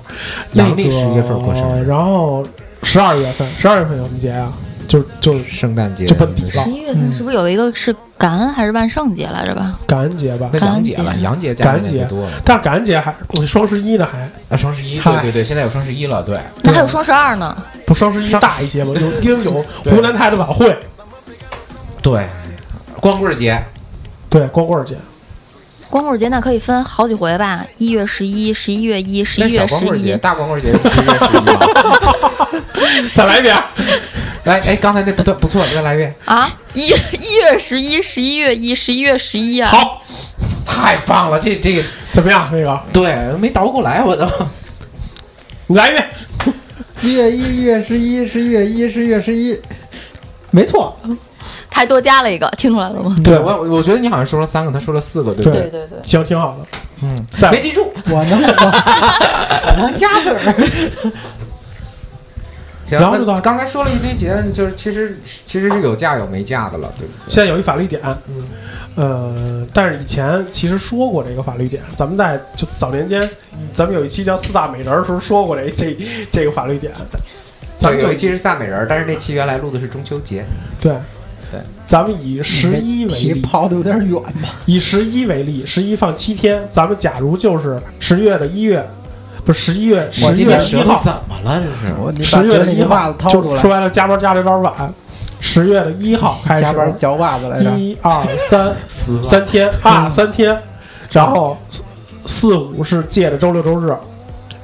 [0.55, 1.87] 阳历那个10月份过生日。
[1.87, 2.45] 然后
[2.89, 4.51] 十二月份，十二月份有什么节啊？
[4.89, 9.79] 就就圣诞节就奔底了十一月份是不是有一个是感恩还是万圣节来着吧？
[9.87, 10.59] 感恩节吧那。
[10.59, 12.33] 感恩节洋节了，洋节感恩节多了。
[12.43, 17.55] 但是感恩节还我双十一呢，还啊，双十一，对对对，现在有双十一了，对，那还有双十二呢。
[17.85, 18.95] 不双十一大一些吗？
[18.99, 20.75] 有因为有湖南台的晚会，
[22.01, 22.27] 对，
[22.99, 23.63] 光棍节，
[24.31, 24.97] 对光棍节，
[25.91, 30.15] 光棍节那可以分好几回吧，一月十一、十一月一、十一月十一。
[30.19, 31.61] 大光棍节是十一月十一嘛。
[33.15, 33.57] 再来一遍。
[34.45, 36.87] 来，哎，刚才那不对，不错，再来一遍，啊，一
[37.21, 39.69] 一月十一、十一月一、十一月十一啊！
[39.71, 40.03] 好，
[40.65, 42.49] 太棒了，这这个怎么样？
[42.51, 44.27] 这个对，没倒过来，我都。
[45.67, 46.09] 你来一遍。
[47.03, 49.61] 一月一、一月十一、十一月一、十一月十一，
[50.51, 50.99] 没错。
[51.79, 53.15] 他还多加了一个，听出来了吗？
[53.23, 55.71] 对我，我觉得你好像说了三个，他说了四个，对不对对？
[55.71, 56.67] 对对，行，挺好的。
[57.03, 57.87] 嗯，再没记住。
[58.07, 60.41] 我能我能加字儿。
[62.85, 67.19] 行，然后呢刚才说了一堆节，就是其实其实是有价有没价的了，对不对？
[67.29, 68.03] 现在有一法律点，
[68.97, 73.23] 呃，但是以前其实说过这个法律点，咱们在就早年间，
[73.73, 75.97] 咱们有一期叫四大美人儿的时候说过这这
[76.33, 76.93] 这个法律点，
[77.77, 80.45] 咱们有一期是萨美人儿，但是那期原来录的是中秋节。
[80.81, 80.97] 对
[81.51, 84.49] 对，咱们以十一为题例，抛的有点远吧？
[84.67, 88.87] 以十一为例，十一放七天，咱们假如就是十月的一月，
[89.45, 91.61] 不是十一月十月我今天一号，怎么了？
[91.61, 91.95] 这是。
[91.99, 94.95] 我你把十月的一袜号子掏出来，就说白了，加班加的有点晚，
[95.41, 97.71] 十月的一号开始，加班嚼袜子来着。
[97.71, 100.57] 一二三四三天啊，三天，
[101.11, 101.83] 然后四
[102.27, 103.97] 四五是借着周六周日，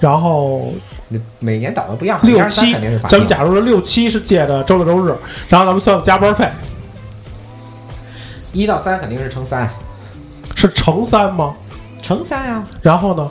[0.01, 0.75] 然后
[1.09, 2.73] 你每年倒的不一样，六1 2 3七
[3.09, 5.15] 咱们假如说六七是借的周六周日，
[5.49, 6.47] 然后咱们算加班费
[8.55, 9.69] 一到三肯定是乘三，
[10.55, 11.55] 是乘三吗？
[12.01, 13.31] 乘三呀，然后呢，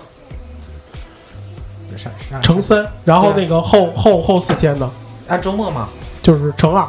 [2.42, 4.92] 乘三，然后那个后后后四天呢，
[5.30, 5.88] 按周末嘛，
[6.22, 6.86] 就是乘二。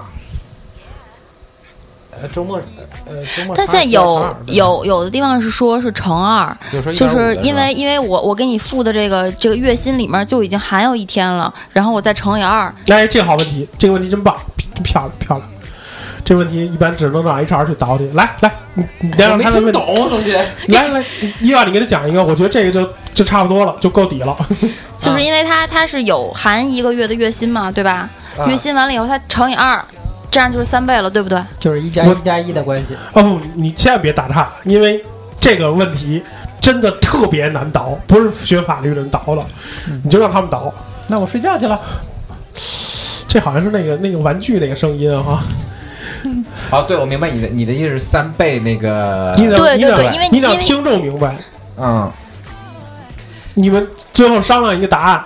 [2.11, 2.61] 呃，周末
[3.07, 3.55] 呃周末。
[3.57, 6.57] 但现在有有有的地方是说是乘二，
[6.93, 14.37] 就是因为因为我我给你付的这个这个月薪里面就已经含有一天了，然后我再乘以二，哎，这个好问题，这个问题真棒，
[14.83, 15.49] 漂亮漂亮。
[16.25, 18.11] 这问题一般只能让 HR 去倒你。
[18.13, 19.51] 来来，你让他。
[19.51, 21.05] 听懂，首先来来，
[21.41, 24.35] 伊娃，你给他讲一个，我觉得这个就就差不多了，就够底了。
[24.97, 28.09] 就是因为他他是有含一个月的月薪嘛，对吧？
[28.39, 29.79] 啊月薪完了以后他乘以二，
[30.31, 31.39] 这样就是三倍了，对不对？
[31.59, 32.97] 就是一加一加一的关系。
[33.13, 35.05] 哦不，你千万别打岔，因为
[35.39, 36.23] 这个问题
[36.59, 39.45] 真的特别难倒，不是学法律的人倒的，
[40.03, 40.73] 你就让他们倒。
[41.07, 41.79] 那我睡觉去了。
[43.29, 45.41] 这好像是那个那个玩具那个声音哈，
[46.71, 51.35] 哦，对，我明白你的你的意思是三倍那个，你得对你得对对因为你因听众明白，
[51.77, 52.11] 嗯，
[53.55, 55.25] 你们最后商量一个答案，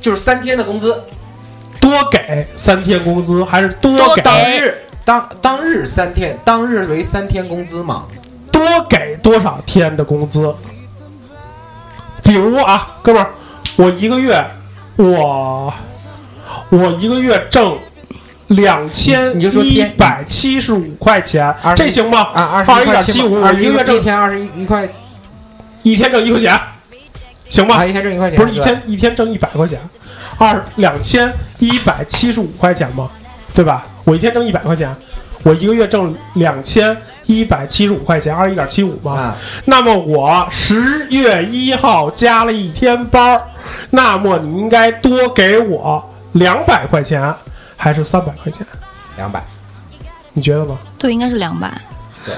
[0.00, 1.02] 就是三天的工资，
[1.80, 8.04] 多给三天工资还是多给多给当日当当日三天，当日为三天工资嘛？
[8.52, 10.54] 多给多少天的工资？
[12.22, 13.30] 比如啊，哥们儿，
[13.76, 14.44] 我一个月
[14.96, 15.72] 我
[16.68, 17.76] 我一个月挣
[18.48, 22.20] 两千你就说一百七十五块钱，这行吗？
[22.34, 24.88] 啊，二二十一点七五，我一个月挣一天二十一一块，
[25.82, 26.58] 一天挣一块钱，
[27.48, 27.84] 行吗啊，？
[27.84, 29.78] 一天挣一块钱，不是一对天一天挣一百块钱，
[30.38, 33.10] 二两千一百七十五块钱吗？
[33.54, 33.86] 对吧？
[34.04, 34.94] 我一天挣一百块钱，
[35.42, 39.12] 我一个月挣两千一百七十五块钱，二十一点七五嘛。
[39.12, 43.42] 啊，那么我十月一号加了一天班儿，
[43.90, 47.34] 那么你应该多给我两百块钱，
[47.78, 48.66] 还是三百块钱？
[49.16, 49.42] 两百，
[50.34, 50.76] 你觉得呢？
[50.98, 51.72] 对，应该是两百。
[52.26, 52.34] 对，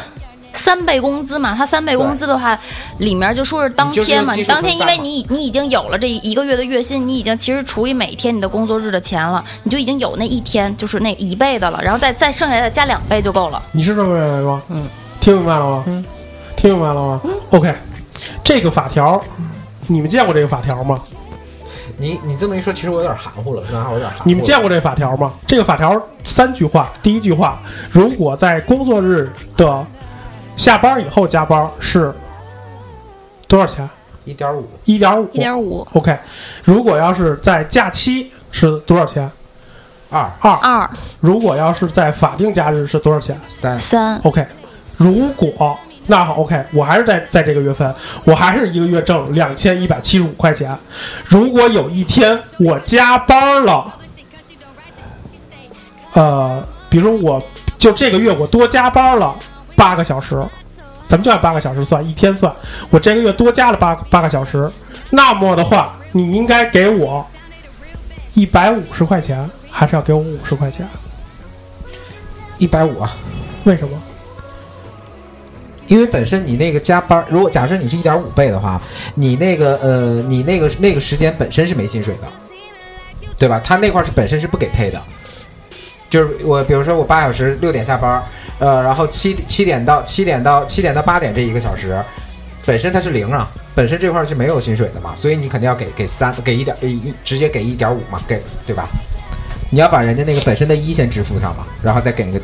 [0.52, 2.56] 三倍工资嘛，他三倍工资的话，
[2.98, 13.62] 里面就说是当天嘛，你当天因为你你已经有了这一个月的月薪，你已经其实除以每天你的工作日的钱了，你就已经有那一天就是那一倍的了，然后再再剩下再加两倍就够了。
[13.72, 14.62] 你是这么认为吗？
[14.68, 14.86] 嗯，
[15.20, 15.84] 听明白了吗？
[15.86, 16.04] 嗯，
[16.56, 17.74] 听明白了吗？OK，
[18.44, 19.22] 这个法条，
[19.86, 21.00] 你们见过这个法条吗？
[22.00, 24.24] 你你这么一说，其实我有点含糊了，是吧我有点含糊。
[24.26, 25.30] 你们见过这法条吗？
[25.46, 27.60] 这个法条三句话，第一句话，
[27.90, 29.86] 如果在工作日的
[30.56, 32.12] 下班以后加班是
[33.46, 33.86] 多少钱？
[34.24, 34.66] 一点五？
[34.84, 35.28] 一点五。
[35.32, 36.16] 一点五 OK，
[36.64, 39.30] 如果要是在假期是多少钱？
[40.08, 40.52] 二二。
[40.52, 44.46] 二如果要是在法定假日是多少钱三三，？OK，
[44.96, 50.76] 如果那好，OK，我还是在在这个月份，我还是一个月挣两千一百七十五块钱。
[51.24, 53.94] 如果有一天我加班了，
[56.14, 57.42] 呃，比如说我
[57.78, 59.36] 就这个月我多加班了
[59.76, 60.44] 八个小时，
[61.06, 62.52] 咱们就按八个小时算，一天算，
[62.90, 64.68] 我这个月多加了八八个小时，
[65.10, 67.24] 那么的话，你应该给我
[68.34, 70.88] 一百五十块钱，还是要给我五十块钱？
[72.58, 73.14] 一百五啊。
[73.64, 73.96] 为什么？
[75.90, 78.80] 因为本身你那个加班，如果假设你是一点五倍的话，
[79.16, 82.28] 你那个呃，你那个那个时间本身是没薪水的，
[83.36, 83.60] 对吧？
[83.62, 85.02] 他那块是本身是不给配的，
[86.08, 88.22] 就是我比如说我八小时六点下班，
[88.60, 92.00] 呃，然后七七点到七点到七点到八点这一个小时，
[92.64, 98.88] 本身它是零啊，本身这块是没有薪水的嘛，所以你肯定要给给三给一点一直接给一点五嘛，给对吧？
[99.72, 102.40] 你要把人家那个本身的一先支付上嘛，然后再给那个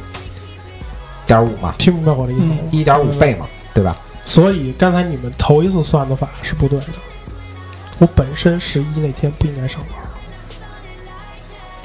[1.26, 2.56] 点五嘛，听明白我的意思吗？
[2.70, 3.96] 一点五倍嘛，对吧？
[4.24, 6.86] 所以刚才你们头一次算的法是不对的。
[7.98, 9.98] 我本身十一那天不应该上班，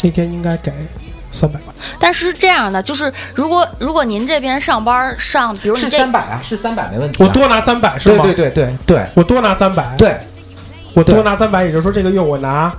[0.04, 0.72] 那天应该给
[1.32, 1.74] 三百块。
[2.00, 7.28] 但是是这样的，就是如果如果您这边上班上，比如你是这三百啊，是三百没问题、啊。
[7.28, 8.24] 我多拿三百是吗？
[8.24, 9.96] 对对对对对我多拿三百。
[9.98, 10.18] 对，
[10.94, 12.76] 我多拿三百，也就是说这个月我拿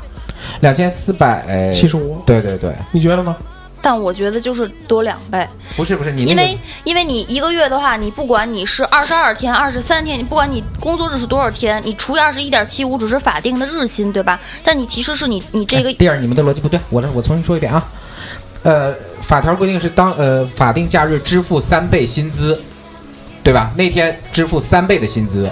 [0.61, 2.22] 两千四百七十五。
[2.27, 3.35] 对对对，你觉得呢？
[3.83, 14.40] 但我觉得就是多两倍，不是不是你、那因、为因为你一个月的话，你不管你是二十二天、二十三天，你不管你工作日是多少天，你除以二十一点七五只是法定的日薪，对吧？
[14.62, 17.85] 但你其实是你你这个哎第二你们的逻辑不对，我这我重新说一遍啊。
[18.62, 22.57] 呃，法条规定是当呃法定假日支付三倍薪资，
[23.42, 23.73] 对吧？
[23.77, 25.51] 那天支付三倍的薪资。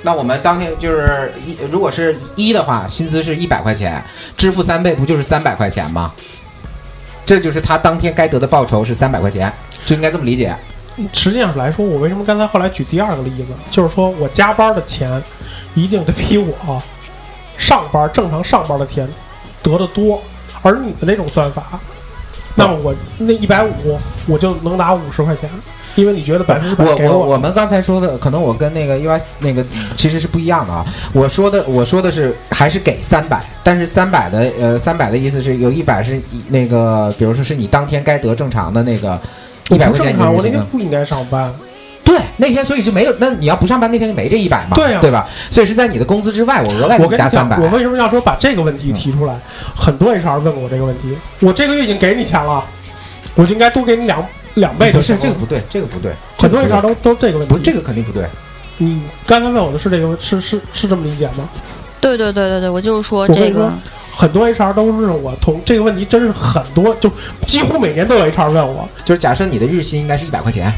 [0.00, 4.02] 那我们当天就是一，如果是一的话，薪资是一百块钱，
[4.36, 6.10] 支付三倍不就是三百块钱吗？
[7.24, 9.52] 这就是他当天该得的报酬是三百块钱，
[9.86, 10.54] 就应该这么理解。
[11.12, 15.22] 实际上来说，我为什么刚才后来举第二个例子，就是说我加班的钱
[15.74, 16.82] 一定得比我
[17.56, 19.08] 上班正常上班的钱
[19.62, 20.22] 得的多，
[20.60, 21.80] 而你的那种算法，
[22.54, 25.48] 那么我那一百五我就能拿五十块钱，
[25.94, 30.84] 因为你觉得百分之我我我们刚才说的，可能我跟那个 UI 那个其实是不一样的啊。
[31.12, 39.20] 我说的我说的是还是给三百，但是三百的呃三百的意思是有一百是那个，比如说是你当天该得正常的那个
[39.70, 40.32] 一百块钱你就行了。
[40.32, 41.52] 我那天不应该上班。
[42.04, 45.26] 对，那天所以就没有，那你要不上班那天就没这一百嘛，对呀对吧？
[45.50, 47.56] 所以是在你的工资之外，我额外加三百。
[47.58, 49.34] 我为什么要说把这个问题提出来？
[49.74, 52.64] 很多 HR 问过我这个问题，我这个月已经给你钱了，
[53.36, 54.20] 我就应该多给你两
[54.54, 57.54] 两倍不就是行这个不对，这个不对，很多这个 HR 都都这个问题。
[57.54, 58.26] 不这个肯定不对。
[58.78, 61.48] 你刚刚问我的是这个，是是是这么理解吗？
[62.00, 63.72] 对对对对对，我就是说这个，
[64.14, 67.10] 很多 HR 都是我同这个问题，真是很多，就
[67.46, 68.88] 几乎每年都有 HR 问我。
[69.04, 70.72] 就是假设你的日薪应该是一百块钱，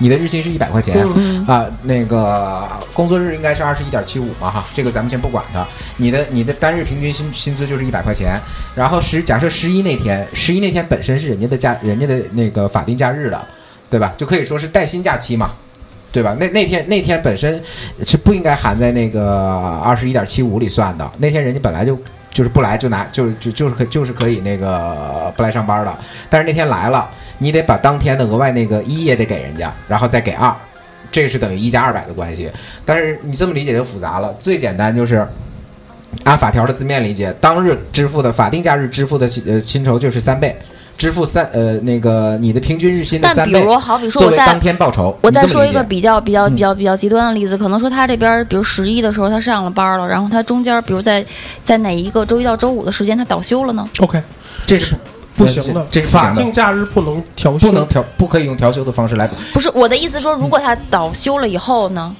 [0.00, 5.64] 你的日薪是一百块钱，嗯，啊，那个工作日应该是二十一点七五嘛哈，这个咱们先不管它。
[5.98, 8.34] 你的你的单日平均薪薪资就是一百块钱，
[8.74, 13.46] 然后十假设十一那天，十一那天本身是人家的假人家的那个法定假日了，
[13.90, 14.14] 对吧？
[14.16, 15.52] 就可以说是带薪假期嘛，
[16.10, 16.34] 对吧？
[16.40, 17.62] 那那天那天本身
[18.06, 21.96] 是不应该含在那个二十一点七五里算的，那天人家本来就。
[22.30, 30.54] 就是不来就拿就就就是可就是可以那个不来上班的，但是那天来了，你得把当天的额外那个一也得给人家，然后再给二，
[31.10, 32.50] 这是等于一加二百的关系。
[32.84, 35.26] 但是你这么理解就复杂了，最简单就是
[36.24, 40.56] 按法条的字面理解，当日支付的法定假日支付的呃薪酬就是三倍，
[41.00, 44.60] 支付三呃那个你的平均日薪的但三倍比如好比说我作为当在。
[44.60, 45.16] 天报酬。
[45.22, 51.24] 我你这么理解再说一个比较比较嗯比较比较极端的例子，可能说他这边，比如十一的时候他上了班了，然后他中间，比如在
[51.62, 54.22] 在哪一个周一到周五的时间他倒休了呢？OK，
[54.66, 54.94] 这是
[55.34, 62.14] 不行的，这这是不行的法定假日不能调休，不能调不可以用调休的方式来不是我的意思说，如果他倒休了以后呢？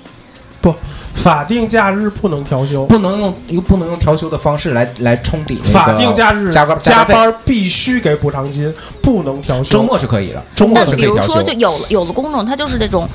[0.61, 0.75] 不，
[1.15, 9.71] 法定假日不能调休，不能用又不能用调休的方式来来冲抵那个法定假日加班加班必须给补偿金，不能调休。
[9.71, 13.09] 周末是可以的，周末但比如是可以调休说，就有了有的工种，他就是那种，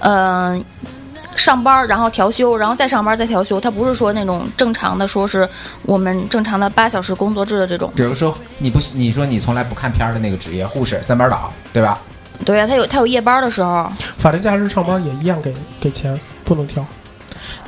[0.00, 0.62] 嗯、
[1.36, 5.48] 上班然后调休，然后再上班再调休，他不是说那种正常的，说是
[5.82, 7.90] 我们正常的八小时工作制的这种。
[7.96, 11.98] 比如说你不你说你从来不看片儿的那个职业护士三班倒，对吧？
[12.42, 13.86] 对呀、他有他有夜班的时候，
[14.16, 16.18] 法定假日上班也一样给给钱，
[16.50, 16.84] 不能调。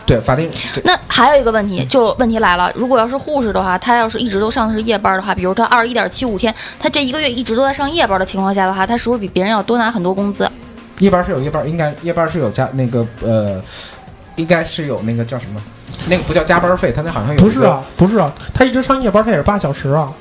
[0.05, 0.51] 对，法定
[0.83, 10.51] 那还有一个问题，就问题来了，如果要是护士的话，他要是一直都上的是夜班的话，比如他二十一点七五天，他这一个月一直都在上夜班的情况下的话，他是不是比别人要多拿很多工资？
[10.99, 13.63] 夜班是有夜班，应该夜班是有加那个呃，
[14.35, 15.63] 应该是有那个叫什么？
[16.09, 20.13] 那个不叫加班费，他那好像有不是啊，不是啊，他一直上夜班，他也是八小时啊，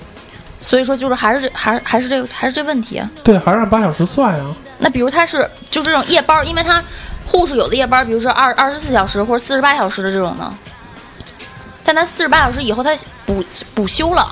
[0.59, 3.09] 所以说就是还是这还是还是这个还是这问题啊。
[3.23, 4.55] 对，还是按八小时算啊。
[4.77, 6.83] 那比如他是就这种夜班，因为他
[7.31, 10.53] 护士有的夜班，比如说二二十四小时或者四十八小时的这种呢，
[11.81, 12.93] 但他四十八小时以后他
[13.25, 13.41] 补
[13.73, 14.29] 补休了，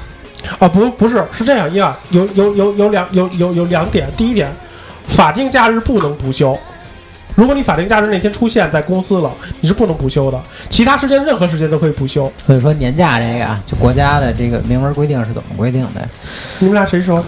[0.59, 4.11] 啊，不，不是，是这样，一啊，有有有有两有有有两点。
[4.17, 4.53] 第一点，
[5.07, 6.57] 法定假日不能补休。
[7.35, 10.41] 如果你法定假日那天出现在公司了，你是不能补休的。
[10.69, 12.29] 其他时间任何时间都可以补休。
[12.45, 16.05] 所以说年假这个啊，就国家的这个明文规定是怎么规定的？
[16.57, 17.23] 你们俩谁说？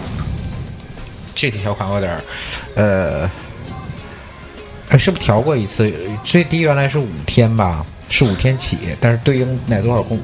[1.34, 2.20] 具体条款我有点，
[2.74, 3.30] 呃，
[4.92, 5.90] 哎，是不是调过一次？
[6.22, 10.20] 最低原来是五天吧，是五天起，但是对应哪多少工？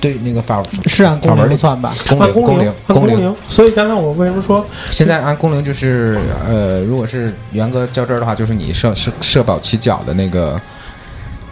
[0.00, 1.92] 对那个法是按工法文里龄算吧？
[2.08, 10.60] 工龄工龄按工龄，按工龄，所以刚才我为什么说现在按工龄就是呃，如果是严格较真儿的话，就是你社社社保起缴的那个。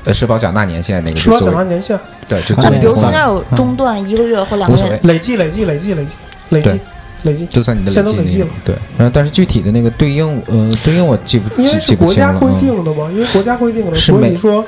[0.03, 6.15] 呃，社保缴纳年限那个社保缴纳年限对，就那比如中间有中断一个月或两个月，，累计累计累计累计
[6.49, 6.81] 累计对
[7.23, 8.75] 累计，就算你的累计那个对。
[8.97, 14.65] 然后但是具体的那个对应，呃，对应我记不因为是记记不国家规清了嗯定的嘛，因为国家规定的，所以说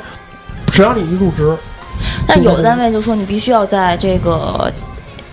[0.73, 1.57] 只要你一入职，
[2.27, 4.73] 但有的单位就说你必须要在这个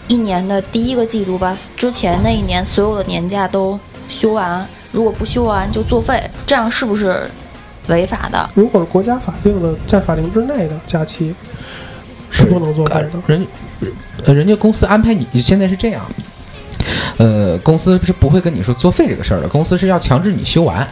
[0.07, 7.29] 一年的第一个季度把之前那一年所有的年假都休完，如果不休完就作废，这样是不是
[7.87, 8.49] 违法的？
[8.53, 11.33] 如果是国家法定的在法定之内的假期，
[12.29, 13.09] 是不能作废的。
[13.27, 13.47] 人
[14.25, 16.01] 呃，人家公司安排你现在是这样，
[17.17, 20.87] 呃，公司是不会跟你说作废这个事儿的，公司是要强制你休完。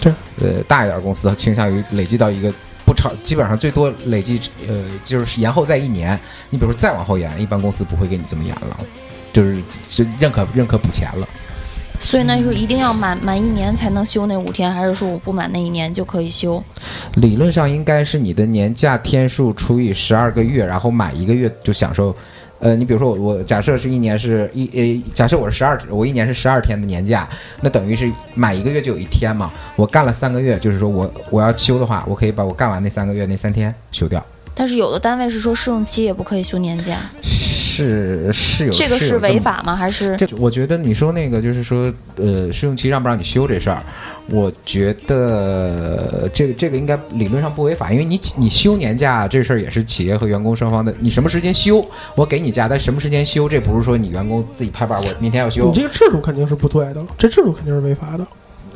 [0.00, 2.52] 对，呃，大一点公司倾向于累计到一个
[2.84, 6.18] 不超，基本上最多累计呃就是延后在一年。
[6.50, 8.76] 你比如说再往后延，一般公司不会给你这么延了，
[9.32, 11.26] 就是就认可认可补钱了。
[12.00, 16.62] 所以那就是一定要满满一年才能休那五天，还是说我不满那一年就可以休？
[17.14, 22.14] 理论上应该是你的年假天数除以十二个月，然后满一个月就享受。
[22.64, 27.28] 呃，你比如说我我假设是一年是一呃，假设我是十二，我一年是十二天的年假，
[27.60, 29.52] 那等于是满一个月就有一天嘛。
[29.76, 34.24] 我干了三个月，就是说我我要休的话，我可以把我干完那三个月那三天休掉。
[34.54, 37.00] 但是有的单位是说试用期也不可以休年假，
[37.74, 39.74] 是是有这个是违法吗？
[39.74, 43.82] 还是这我觉得你说那个就是说，呃，试用期让不让你休这事儿，
[44.30, 55.74] 我觉得这个这个应该理论上不违法，因为你你休年假这事儿也是企业和员工双方的，你什么时间休，我给你假，但什么时间休，这不是说你员工自己拍板，我明天要休你。
[55.74, 58.26] 这个制度肯定是不对的，这制度肯定是违法的。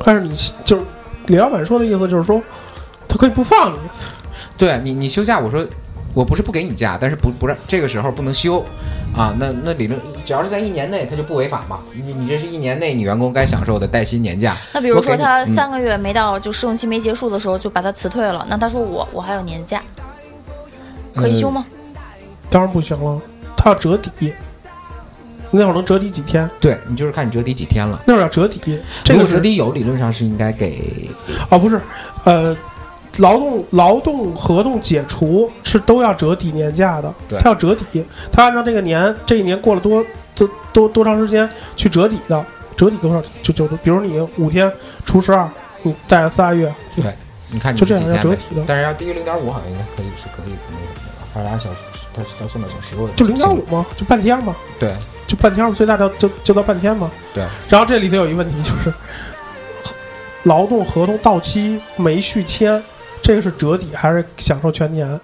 [0.03, 0.35] 但是你
[0.65, 0.83] 就是
[1.27, 2.41] 李老板说的意思，就是说
[3.07, 3.77] 他可以不放你，
[4.57, 5.65] 对你你休假，我说
[6.13, 8.65] 我不是不给你假，但是不不让这个时候不能休
[9.15, 11.79] 啊，那那理论只要是在一年内，他就不违法嘛。
[11.93, 19.81] 你你这是一年内你员工该享受的带薪年假，那比如说他嗯三个月没到，就试用期没结束的时候就把他辞退了，那他说我我还有年假，
[21.15, 21.65] 可以休吗？
[22.49, 23.21] 当然不行了，
[23.55, 24.33] 他要折抵。
[25.51, 26.47] 那会儿能折抵几天？
[26.59, 27.99] 对你就是看你折抵几天了。
[28.05, 31.09] 那会儿要折抵，这个折抵有，理论上是应该给
[31.49, 31.81] 哦，不是，
[32.23, 32.55] 呃，
[33.17, 37.39] 劳动劳动合同解除是都要折抵年假的，对。
[37.39, 40.05] 他要折抵，他按照这个年这一年过了多
[40.35, 42.45] 多多多长时间去折抵的，
[42.77, 44.71] 折抵多少就就比如你五天
[45.05, 45.49] 除十二，
[45.81, 47.13] 你带了仨月，就对
[47.49, 51.77] 你看你就这样要折抵的，但是要低于零点五，好像应该可以是可以那个的，还是按小时，
[52.15, 54.93] 它它算到小时我就零点五吗，就半天吗，对。
[55.27, 57.11] 就半天嘛，最大到就就到半天嘛。
[57.35, 57.45] 对。
[57.69, 58.91] 然后这里头有一个问题就是，
[60.45, 62.83] 劳动合同到期没续签，
[63.21, 65.19] 这个是折抵还是享受全年？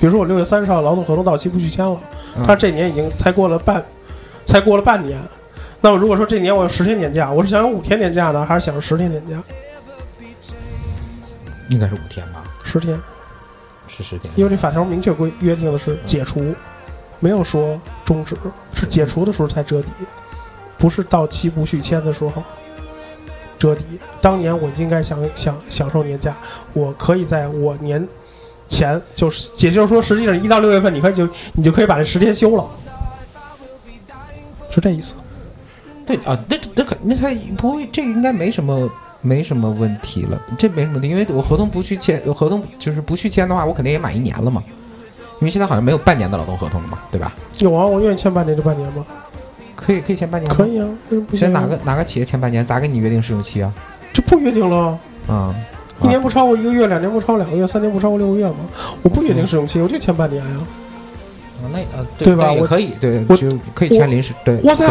[0.00, 2.00] 比如说我六月三十号劳动合同到期不续签了，
[2.36, 3.84] 嗯他这年已经才过了半，
[4.44, 5.20] 才过了半年。
[5.80, 9.42] 那么如果说这年我有十天年假，我是想有五天年假呢，还是想有十天年假？
[11.70, 12.96] 应该是五天吧，十天，
[13.88, 14.32] 是十天。
[14.36, 16.54] 因为这法条明确规约定的是解除，
[17.18, 18.36] 没有说终止，
[18.74, 19.88] 是解除的时候才折抵，
[20.78, 22.42] 不是到期不续签的时候
[23.58, 23.82] 折抵。
[24.20, 26.36] 当年我应该享享享受年假，
[26.72, 28.06] 我可以在我年
[28.68, 32.64] 前，就是也就是说，实际上一到六月份，你可以就你就可以把这十天休了，
[34.70, 35.14] 是这意思。
[36.06, 38.90] 对啊，那那可那他不会，这个应该没什么
[39.20, 44.62] 没什么问题了，这没什么问题，因为我合同不去签，合同就是不去签的话，我肯定也满一年了嘛。
[45.40, 47.32] 因为现在好像没有半年的劳动合同了嘛，对吧？
[47.58, 49.06] 有啊，我愿意签半年就半年吗？
[49.80, 51.50] 可以可以签半年吗，可以啊，为什么不行啊？
[51.50, 52.66] 现在哪个哪个企业签半年？
[52.66, 53.72] 咋给你约定试用期啊？
[54.12, 54.98] 这不约定了？
[55.28, 55.54] 啊、
[56.02, 58.56] 一年不超过一个月，两年不超过两个月，三年不超过六个月吗？
[59.02, 60.50] 我不约定试用期，我就签半年呀。
[61.60, 64.86] 啊那呃对吧也可以，对，我就可以签临时，对，哇塞，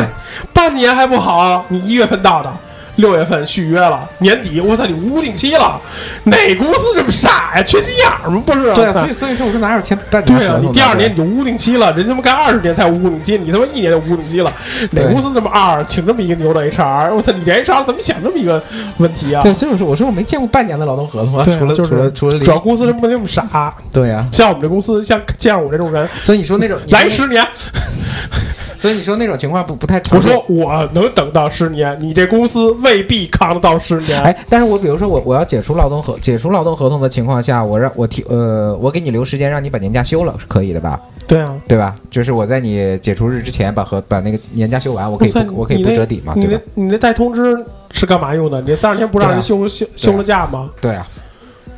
[0.54, 2.54] 半年还不好，你一月份到的，
[2.98, 5.80] 六月份续约了，年底，我操，你无固定期了，
[6.26, 7.64] 哪公司这么傻呀？
[7.64, 8.44] 缺心眼儿吗？
[8.46, 8.74] 不是？
[8.74, 14.52] 对啊，操所以所以说我说哪有钱半年对啊，你第二年你就无固定期了，人他妈干二十年才无固定期，你他妈一年就无固定期了，
[14.92, 17.14] 哪公司那么二，请这么一个牛的 HR？
[17.14, 18.62] 我操，你这 HR 怎么想这么一个
[18.98, 19.42] 问题啊？
[19.42, 23.74] 对，所以我说我说我没见过半年的劳动合同啊，除了就是除了除了主要公司这么那么傻？
[23.92, 27.46] 对啊，像我们这公司，像像我这种人，所以你说那种来十年，
[28.78, 34.22] 所以你说那种情况不不太常见我说我能等到十年，你这公司未必扛得到十年。
[34.22, 41.00] 哎， 但是我比如说我我要解除劳动合解除劳动合同的情况下，我让我提呃我给你留时间让你把年假休了是可以的吧？
[41.28, 41.96] 对啊，对吧？
[42.10, 46.64] 就是我在你解除日之前把和把那个年假休完，我可以不我可以不折抵嘛，你那对吧？
[46.76, 47.58] 你那带通知
[47.92, 48.62] 是干嘛用的？
[48.62, 50.70] 你这三十天不让人休休休了假吗？
[50.80, 51.06] 对啊，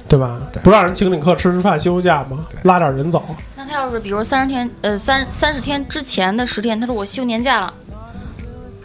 [0.09, 0.39] 对吧？
[0.51, 2.45] 对不让人请请客吃吃饭休休假吗？
[2.63, 3.23] 拉点人走。
[3.55, 7.73] 那他要是比如三十天，呃三三十天之前的十天，他说我休年假了，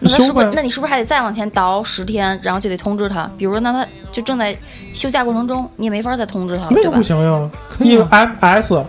[0.00, 0.22] 那他？
[0.22, 3.28] 是不是那你是不是还得再往前倒十天，然后就得通知他？
[3.38, 4.54] 比如说，那他就正在
[4.92, 7.02] 休假过程中，你也没法再通知他了，对吧不？
[7.02, 7.50] 行呀？
[7.80, 8.84] 因为可以啊 MS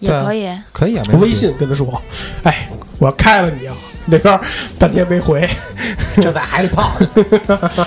[0.00, 0.58] 对啊也可以。
[0.72, 2.00] 可以啊，微信跟他说，
[2.44, 3.74] 哎，我要开了你啊，
[4.06, 4.40] 那边
[4.78, 5.48] 半天没回。
[6.22, 7.06] 就在海里泡着。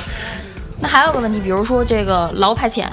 [0.80, 2.86] 那还有个问题，比如说这个劳派遣，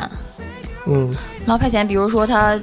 [0.87, 1.15] 嗯，
[1.47, 2.59] 劳派遣，比如说他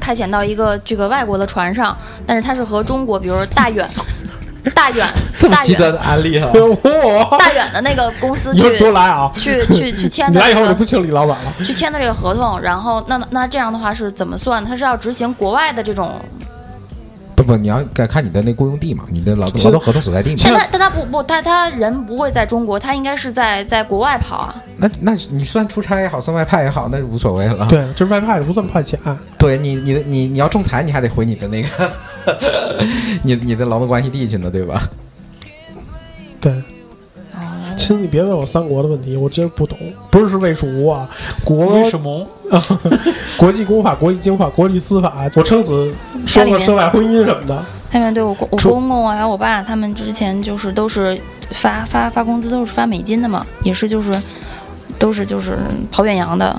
[0.00, 1.96] 派遣到一个这个外国的船上，
[2.26, 3.88] 但是他是和中国，比如说大远、
[4.74, 5.06] 大远、
[5.50, 6.50] 大远、的案例啊！
[7.38, 9.32] 大远的那个公司去来啊！
[9.34, 11.52] 去去去 签你来以后我就的这个不请李老板了。
[11.64, 14.64] 去签的这个合同，然后那那这样的话是怎么算？
[14.64, 16.12] 他是要执行国外的这种，
[17.42, 20.36] 不不，你要该看你的那雇佣地嘛，你的劳动劳动合同所在地嘛。
[20.44, 24.62] 但他但他不不他他人不会在中国，他应该是在在国外跑啊。
[24.76, 27.66] 那那你算出差也好，算外派也好，那是无所谓了。
[27.68, 28.96] 对，这外派也不算派遣。
[29.38, 31.68] 对你你的你你要仲裁，你还得回你的那个
[33.22, 34.88] 你你的劳动关系地去呢，对吧？
[36.40, 36.62] 对，
[37.82, 39.76] 亲，你别问我三国的问题，我真不懂。
[40.08, 41.08] 不是是魏蜀吴啊，
[41.44, 42.24] 国为什么？
[43.36, 45.92] 国际公法、国际经法、国际司法，我撑死
[46.24, 47.64] 说个涉外婚姻什么的。
[47.92, 51.20] 下面对我公我公公啊，还有我爸，他们之前就是都是
[51.50, 54.12] 发发发工资都是发美金的嘛，也是就是
[54.96, 55.58] 都是就是
[55.90, 56.56] 跑远洋的，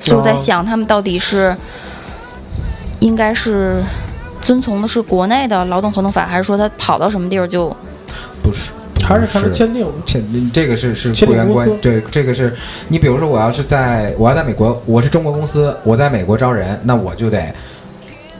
[0.00, 1.54] 所以我在想他们到底是
[3.00, 3.82] 应该是
[4.40, 7.68] 遵从的是国内的劳动合同法，还是说他跑到什么地儿就
[8.42, 8.70] 不是，
[9.08, 9.92] 还是还是签订的。
[10.04, 12.54] 签这个是是雇员，关对，这个是
[12.88, 17.52] 你比如说我要是在我要在美国，我是中国公司，我在美国招人，那我就得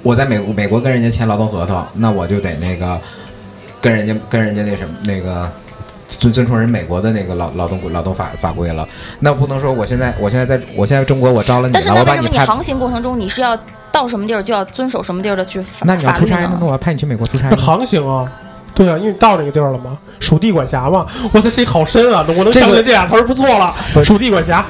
[0.03, 2.99] 我在美美国跟人家签劳动合同，那我就得那个
[3.81, 5.51] 跟人家跟人家那什么那个。
[6.11, 8.89] 遵遵从人美国的那个劳劳动劳动法法规了，
[9.21, 13.55] 那不能说我现在我现在在我现在中国我招了你了，但是那为什我把你你航行过程中你是要
[13.93, 18.27] 到什么地儿就要遵守什么地儿的去法那你要出差，呢那那我要派你去美国出差航行啊，
[18.75, 21.07] 对啊，因为你到那个地儿了嘛，属地管辖嘛。
[21.33, 22.25] 哇塞，这好深啊！
[22.29, 24.05] 我能想起来这俩词儿不错了不。
[24.05, 24.65] 属地管辖，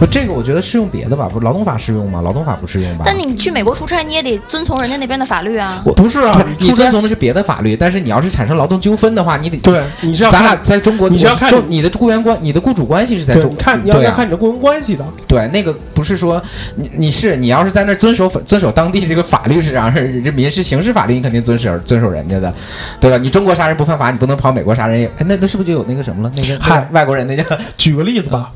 [0.00, 2.22] 不，这个我觉得适用别的吧，不是劳动法适用吗？
[2.22, 3.04] 劳动法不适用吧？
[3.04, 5.82] 但你去美国出差，你也得遵从人家那边的法律啊。
[5.84, 15.04] 我不是啊，你遵从的是别的法律，但是你要是产生劳动纠纷的话，你得对，你是要咱俩在中国，你是要看就你的雇员关，你的雇主关系是在，中，看你要要看你的雇佣关系的。
[15.28, 16.42] 对那个不是说
[16.76, 22.52] 你你是你要是在那儿遵守遵守当地这个法律是这样，是这民事刑事法律你肯定遵守遵守人家的，
[22.98, 23.18] 对吧？
[23.18, 26.32] 你中国杀人不犯法，你不能跑美国杀人也，哎，那那是不是就有那个什么了？
[26.34, 27.44] 那个嗨外国人那叫
[27.76, 28.50] 举个例子吧，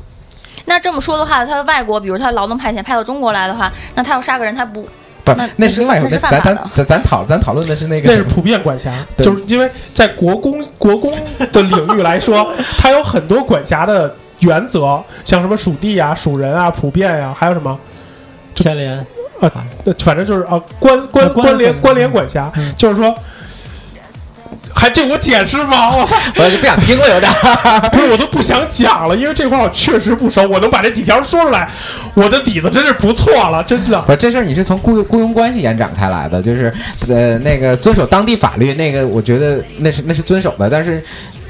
[0.65, 4.81] 那这么说的话，他外国，比如他劳动派遣派到中国来的话，那他要杀个人，他不
[5.23, 6.69] 不那那是另外一回事，那是犯咱咱法的。
[6.73, 11.11] 咱咱讨咱讨论的是那个那是普遍管辖，对就是因为在国公国公
[11.51, 17.77] 的领域来说，它有很多管辖的原则，像什么属地啊、属人啊、普遍呀、还有什么，
[18.55, 19.05] 牵连。
[19.41, 19.51] 呃，
[19.99, 23.13] 反正就是啊，关关关关联关关联管辖，嗯就是说。
[24.75, 25.95] 还这我解释吗？
[25.95, 26.15] 我操！
[26.35, 27.79] 我就不想听了，有点儿。
[27.89, 30.45] 不是，我都不想讲了，因为这块儿我确实不熟。
[30.47, 31.69] 我能把这几条说出来，
[32.13, 34.01] 我的底子真是不错了，真的。
[34.01, 36.71] 不是这事儿，你是从雇雇佣关系延展开来的，就是
[37.07, 41.01] 呃那个遵守当地法律，那个我觉得那是那是遵守的，但是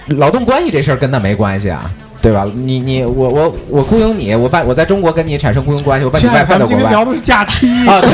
[0.09, 1.89] 劳动关系这事儿跟那没关系啊，
[2.25, 2.43] 对吧？
[2.55, 8.09] 你你我我我雇佣你，我把我在中国跟你产生雇佣关系，我把你外派到国外们今天聊的是假期，啊，对，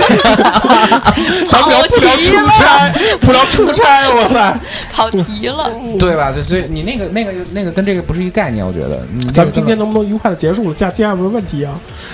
[1.47, 2.93] 咱们聊不聊出差？
[3.21, 4.53] 不聊出差，我操！
[4.91, 5.71] 跑题了。
[5.97, 6.29] 对吧？
[6.29, 8.99] 就所以你那个那个那个跟这个不是一个概念，我觉得。
[9.31, 10.75] 咱们今天能不能愉快的结束了？
[10.75, 11.73] 假期还有没有问题啊？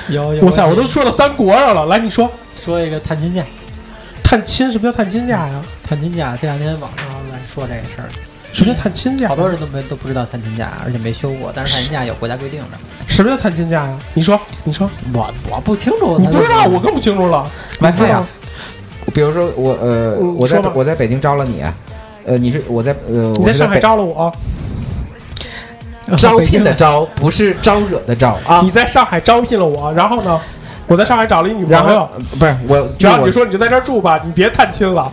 [0.10, 0.46] 有有。
[0.46, 2.30] 哇塞，我都说到三国上了，来你说，
[2.64, 3.42] 说一个探亲假，
[4.24, 5.62] 探亲什么叫探亲假呀？
[5.84, 8.10] 探亲假这两天网上来说这个事儿，
[8.58, 9.28] 什么叫探亲假？
[9.28, 12.78] 好多人都没都不知道探亲假，而且没休过，但是探亲假有国家规定的。
[13.08, 13.96] 什么叫探亲假呀？
[14.16, 17.48] 你说，你说，我我不清楚，你不知道，我更不清楚了。
[17.82, 18.26] 来这样，
[19.14, 21.64] 比如说我呃，嗯我在我在北京招了你，
[22.26, 24.34] 呃，你是我在呃，你在上海招了我，
[26.18, 28.72] 招聘的招，不是招惹的招啊你。
[28.72, 30.42] 在上海招聘了我，然后呢，
[30.88, 32.10] 我在上海找了一女朋友。
[32.40, 35.12] 不是我，我然后你说你就在这儿住吧，你别探亲了。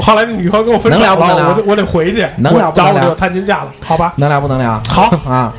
[0.00, 4.12] 后来那女朋友跟我分手了，能聊不能聊我得我得回去，能聊不能聊我然后我就探亲假了，好吧？
[4.16, 4.80] 能聊不能聊？
[4.88, 5.52] 好 啊。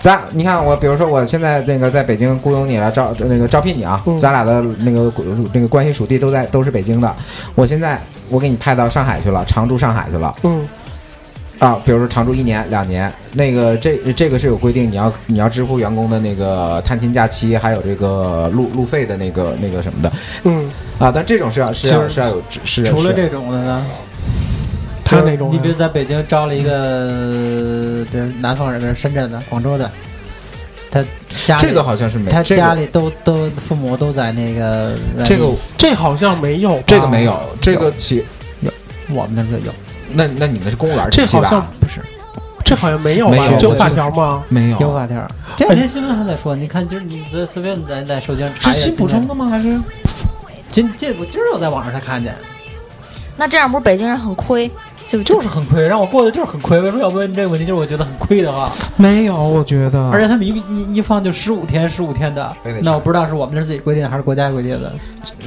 [0.00, 5.12] 咱你看我，比如说我现在那个在北京雇佣你了，招那个招聘你啊，嗯咱俩的那个
[5.52, 7.12] 那个关系属地都在都是北京的。
[7.56, 10.68] 我现在我给你派到上海去了，常驻上海去了嗯，
[11.58, 11.80] 啊。
[11.84, 20.12] 比如说常住一年两年，那个这这个是有规定，你要你要支付员工的那个探亲假期，还有这个路路费的那个那个什么的。
[20.44, 21.12] 嗯，啊。
[21.14, 23.86] 但这种是要是要就是是要有是是除了这种的呢，
[25.04, 29.90] 他那种你比如在北京招了一个这南方人，深圳的、广州的，
[30.90, 31.02] 他
[31.46, 38.24] 家里这个好像是没他家里都都父母都在那个这个这好像没有，这个没有，这个企
[39.10, 39.72] 我们那儿有
[40.12, 41.44] 那那你们是公务员这体系吧？
[41.44, 42.00] 好像不是，
[42.64, 43.58] 这好像没有吧没有？
[43.58, 44.42] 就法我记得条吗？
[44.48, 45.26] 没有有法条。
[45.56, 49.46] 这两天新闻还在说，你看今儿你随随便在在手机上查一下是新补充的吗？
[49.46, 49.78] 还是
[50.70, 52.34] 今这我今儿我在网上才看见，
[53.36, 54.70] 那这样不是北京人很亏？
[55.08, 56.78] 就就是很亏，让我过得就是很亏。
[56.82, 57.64] 为什么要问这个问题？
[57.64, 59.34] 就是我觉得很亏的话，没有？
[59.42, 64.92] 我觉得而且他们一一一放就十五天，十五天的，那我不知道是我们这儿自己规定还是国家规定的。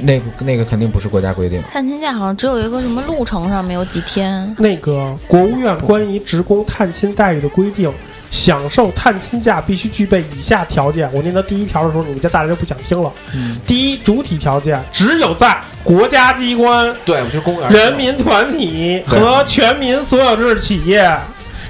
[0.00, 1.62] 那个那个肯定不是国家规定。
[1.70, 7.88] 探亲假好像只有一个什么路程上没有几天，那个国务院关于职工探亲待遇的规定，
[8.32, 11.08] 享受探亲假必须具备以下条件。
[11.12, 13.12] 我念到第一条的时候，你们家大人就不想听了。
[13.34, 17.70] 嗯，第一，主体条件只有在国家机关、对，我就是公务员。
[17.70, 21.14] 人民团体和全民所有制企业、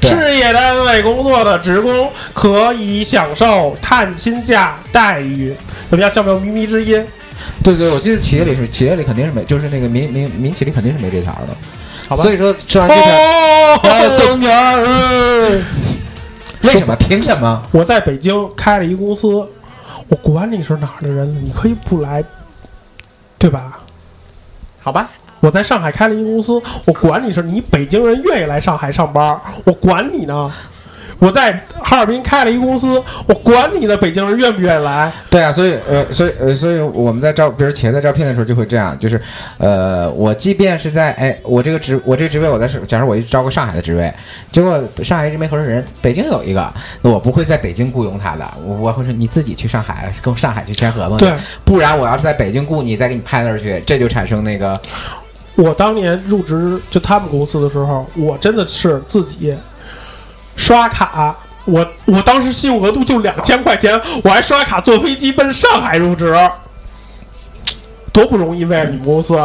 [0.03, 5.53] 事业单位工作的职工可以享受探亲假待遇。
[5.91, 6.11] 怎么样？
[6.11, 7.05] 像不像靡靡之音？
[7.65, 11.49] 对对，我记得企业里是企业里肯定是没，就是那个民民民企里肯定是没这条的。
[12.09, 15.02] 好吧所以说吃完这条，哦，东园儿。
[16.63, 16.95] 为什么？
[16.97, 17.63] 凭什么？
[17.73, 19.47] 我在北京开了一公司，
[20.09, 22.23] 我管你是哪儿的人，你可以不来，
[23.39, 23.81] 对吧？
[24.81, 25.11] 好吧，
[25.41, 30.51] 我在上海开了一公司，我管你是你北京人愿意来上海上班，我管你呢。
[31.23, 35.13] 我在哈尔滨开了一公司，我管你的，北京人愿不愿意来？
[35.31, 39.23] 对啊，所以呃，所以呃，所以我们在招，比如企业在招聘的时候就会这样，就是
[39.59, 44.13] 呃，我即便是在哎，我这个职我这个职位我在是，假如我一招个上海的职位，
[44.51, 54.77] 结果上海一直没合适人，北京有一个，那我不会在北京雇佣他的，我我会说你自己去上海跟上海去签合同去，对不然我要是在北京雇你，再给你派那儿去，这就产生那个
[55.55, 59.55] 我当年入职就他们公司的时候，我真的是自己
[60.57, 61.37] 刷卡。
[61.65, 66.37] 我我当时信用额度就两千块钱，我还刷卡坐飞机奔上海入职，
[68.13, 69.39] 多不容易为了你们公司。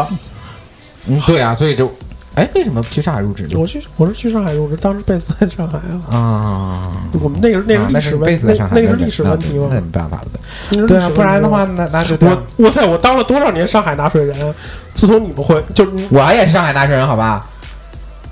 [1.05, 1.93] 嗯，对啊，所以就
[2.33, 3.49] 哎，为什么去上海入职呢？
[3.55, 6.17] 我去，我是去上海入职，当时贝斯在上海啊。
[6.17, 6.91] 啊。
[7.21, 9.75] 我们那个那是是历史问海，那那个是历史问题吗那？
[9.75, 10.27] 那没办法了。
[10.71, 14.35] 那是历史问，题对啊不然的话，那那就这样我哇塞，我当了多少年上海纳税人？
[14.95, 17.45] 自从你们会，就我也是上海纳税人，好吧？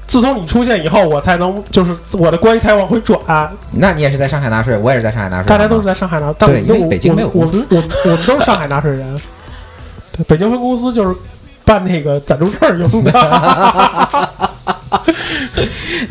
[0.08, 3.20] 自从你出现以后，我才能就是我的关系才往回转。
[3.72, 9.22] 那你也是在上海纳税，我也是在上海纳税，大家都是在上海纳，但对我们因为北京没有公司我我我们都是上海纳税人。
[10.16, 11.16] 对，北京分公司就是
[11.64, 13.12] 办那个暂住证用的。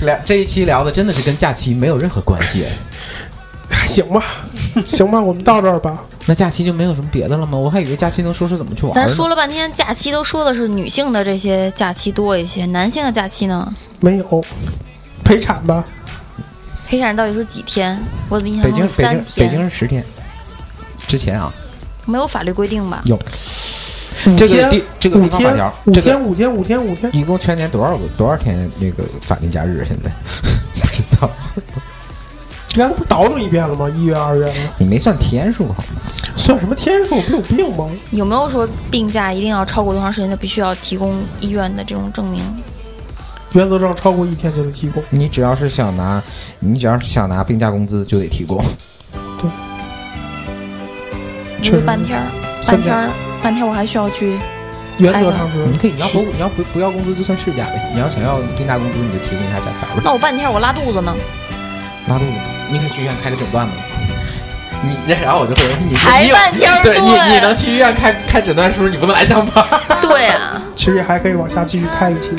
[0.00, 2.64] 聊这一期聊的真的是跟假期没有任何关系。
[3.68, 4.24] 还 行吧，
[4.84, 6.04] 行吧，我们到这儿吧。
[6.26, 7.58] 那假期就没有什么别的了吗？
[7.58, 8.92] 我还以为假期能说说怎么去玩。
[8.92, 13.74] 咱说了半天假期都说的是女性的这些假期多一些，男性的假期呢？
[14.00, 14.44] 没有
[15.22, 15.84] 陪产吧？
[16.86, 17.98] 陪产到底是几天？
[18.28, 19.50] 我怎么印象北京北京中是三北天？
[19.50, 20.04] 京是十天，
[21.06, 21.52] 之前啊，
[22.06, 23.02] 没有法律规定吧？
[23.06, 23.18] 有
[24.38, 29.84] 这个地这个地方法条，这个五天五天五天五天，一共全年多少个多少天那个法定假日？
[29.84, 30.10] 现在
[30.80, 31.30] 不知道，
[32.74, 33.88] 原来不倒腾一遍了吗？
[33.90, 36.00] 一月二月了，你没算天数好吗？
[36.36, 37.20] 算什么天数？
[37.22, 37.88] 不有病吗？
[38.10, 42.42] 有没有说病假一定要超过多长时间就必须要提供医院的这种证明？
[43.52, 45.00] 原则上超过一天就得提供。
[45.10, 46.20] 你只要是想拿，
[46.58, 48.60] 你只要是想拿病假工资就得提供。
[49.40, 49.48] 对
[51.62, 52.26] 因为半天儿，
[52.66, 53.10] 半天儿，
[53.40, 54.36] 半天儿我还需要去。
[54.98, 57.90] 原则上是你可以，你要不你要不不要工资就算事假呗。
[57.94, 60.02] 你要想要病假工资，你就提供一下假条呗。
[60.04, 61.14] 那我半天我拉肚子呢？
[62.08, 62.32] 拉肚子，
[62.70, 63.72] 你可以去医院开个诊断吗？
[64.86, 69.64] 你然后我就会你排你半天儿对你你能去医院开开诊断书，你不能来上班。
[70.00, 72.30] 对啊，其实也还可以往下继续开一期，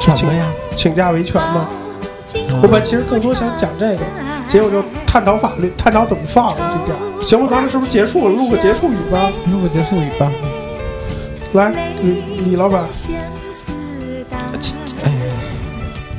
[0.00, 0.44] 请什么呀？
[0.74, 1.68] 请假维权嘛。
[1.70, 4.00] 嗯我本其实更多想讲这个，
[4.48, 6.98] 结果就探讨法律，探讨怎么放这家。
[7.24, 8.34] 行了，咱们是不是结束了？
[8.34, 9.30] 录个结束语吧。
[9.52, 10.28] 录个结束语吧。
[11.52, 11.72] 来，
[12.02, 12.82] 李李老板，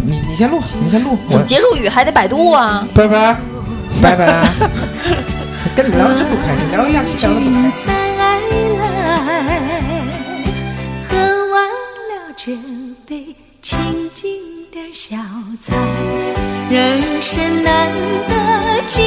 [0.06, 2.88] 你你先录，你先录，怎么结束语还得百度啊？
[2.94, 3.36] 拜拜。
[4.02, 4.48] 拜拜。
[5.76, 7.92] 跟你聊真不开心，聊一下气聊得不开心。
[11.10, 11.18] 喝
[11.52, 11.56] 完
[12.10, 12.56] 了这
[13.08, 13.78] 杯清
[14.14, 14.26] 静
[14.72, 15.18] 的小
[15.62, 15.76] 菜，
[16.70, 17.90] 人生难
[18.28, 19.02] 得几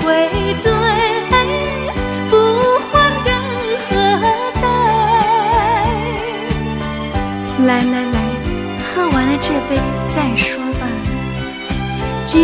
[0.00, 0.72] 回醉，
[10.16, 10.88] 再说吧，
[12.24, 12.40] 今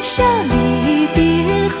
[0.00, 1.80] 宵离别后，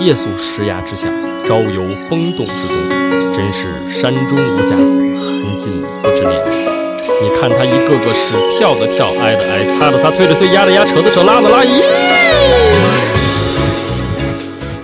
[0.00, 1.08] 夜宿石崖之下，
[1.46, 5.72] 朝游风洞之中，真是山中无甲子，寒尽
[6.02, 6.42] 不知年。
[7.22, 11.82] 你看他一个个是跳的跳，挨的挨，擦的擦，推的推，压的压，扯的扯，拉的拉，咦！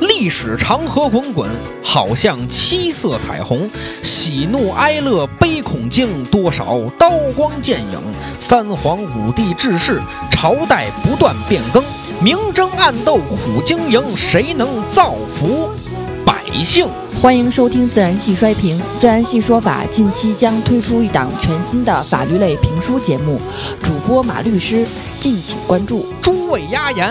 [0.01, 1.49] 历史长河滚滚，
[1.83, 3.69] 好像七色彩虹，
[4.03, 8.01] 喜怒哀乐悲恐惊，多少刀光剑影。
[8.39, 10.01] 三皇五帝治世，
[10.31, 11.83] 朝代不断变更，
[12.23, 15.71] 明争暗斗苦经营，谁能造福
[16.23, 16.87] 百姓？
[17.23, 23.41] 欢迎收听《自然系衰评》，自然系说法近期将推出一档全新的法律类评书节目，
[23.83, 24.87] 主播马律师，
[25.19, 26.13] 敬请关注。
[26.21, 27.11] 诸位压言。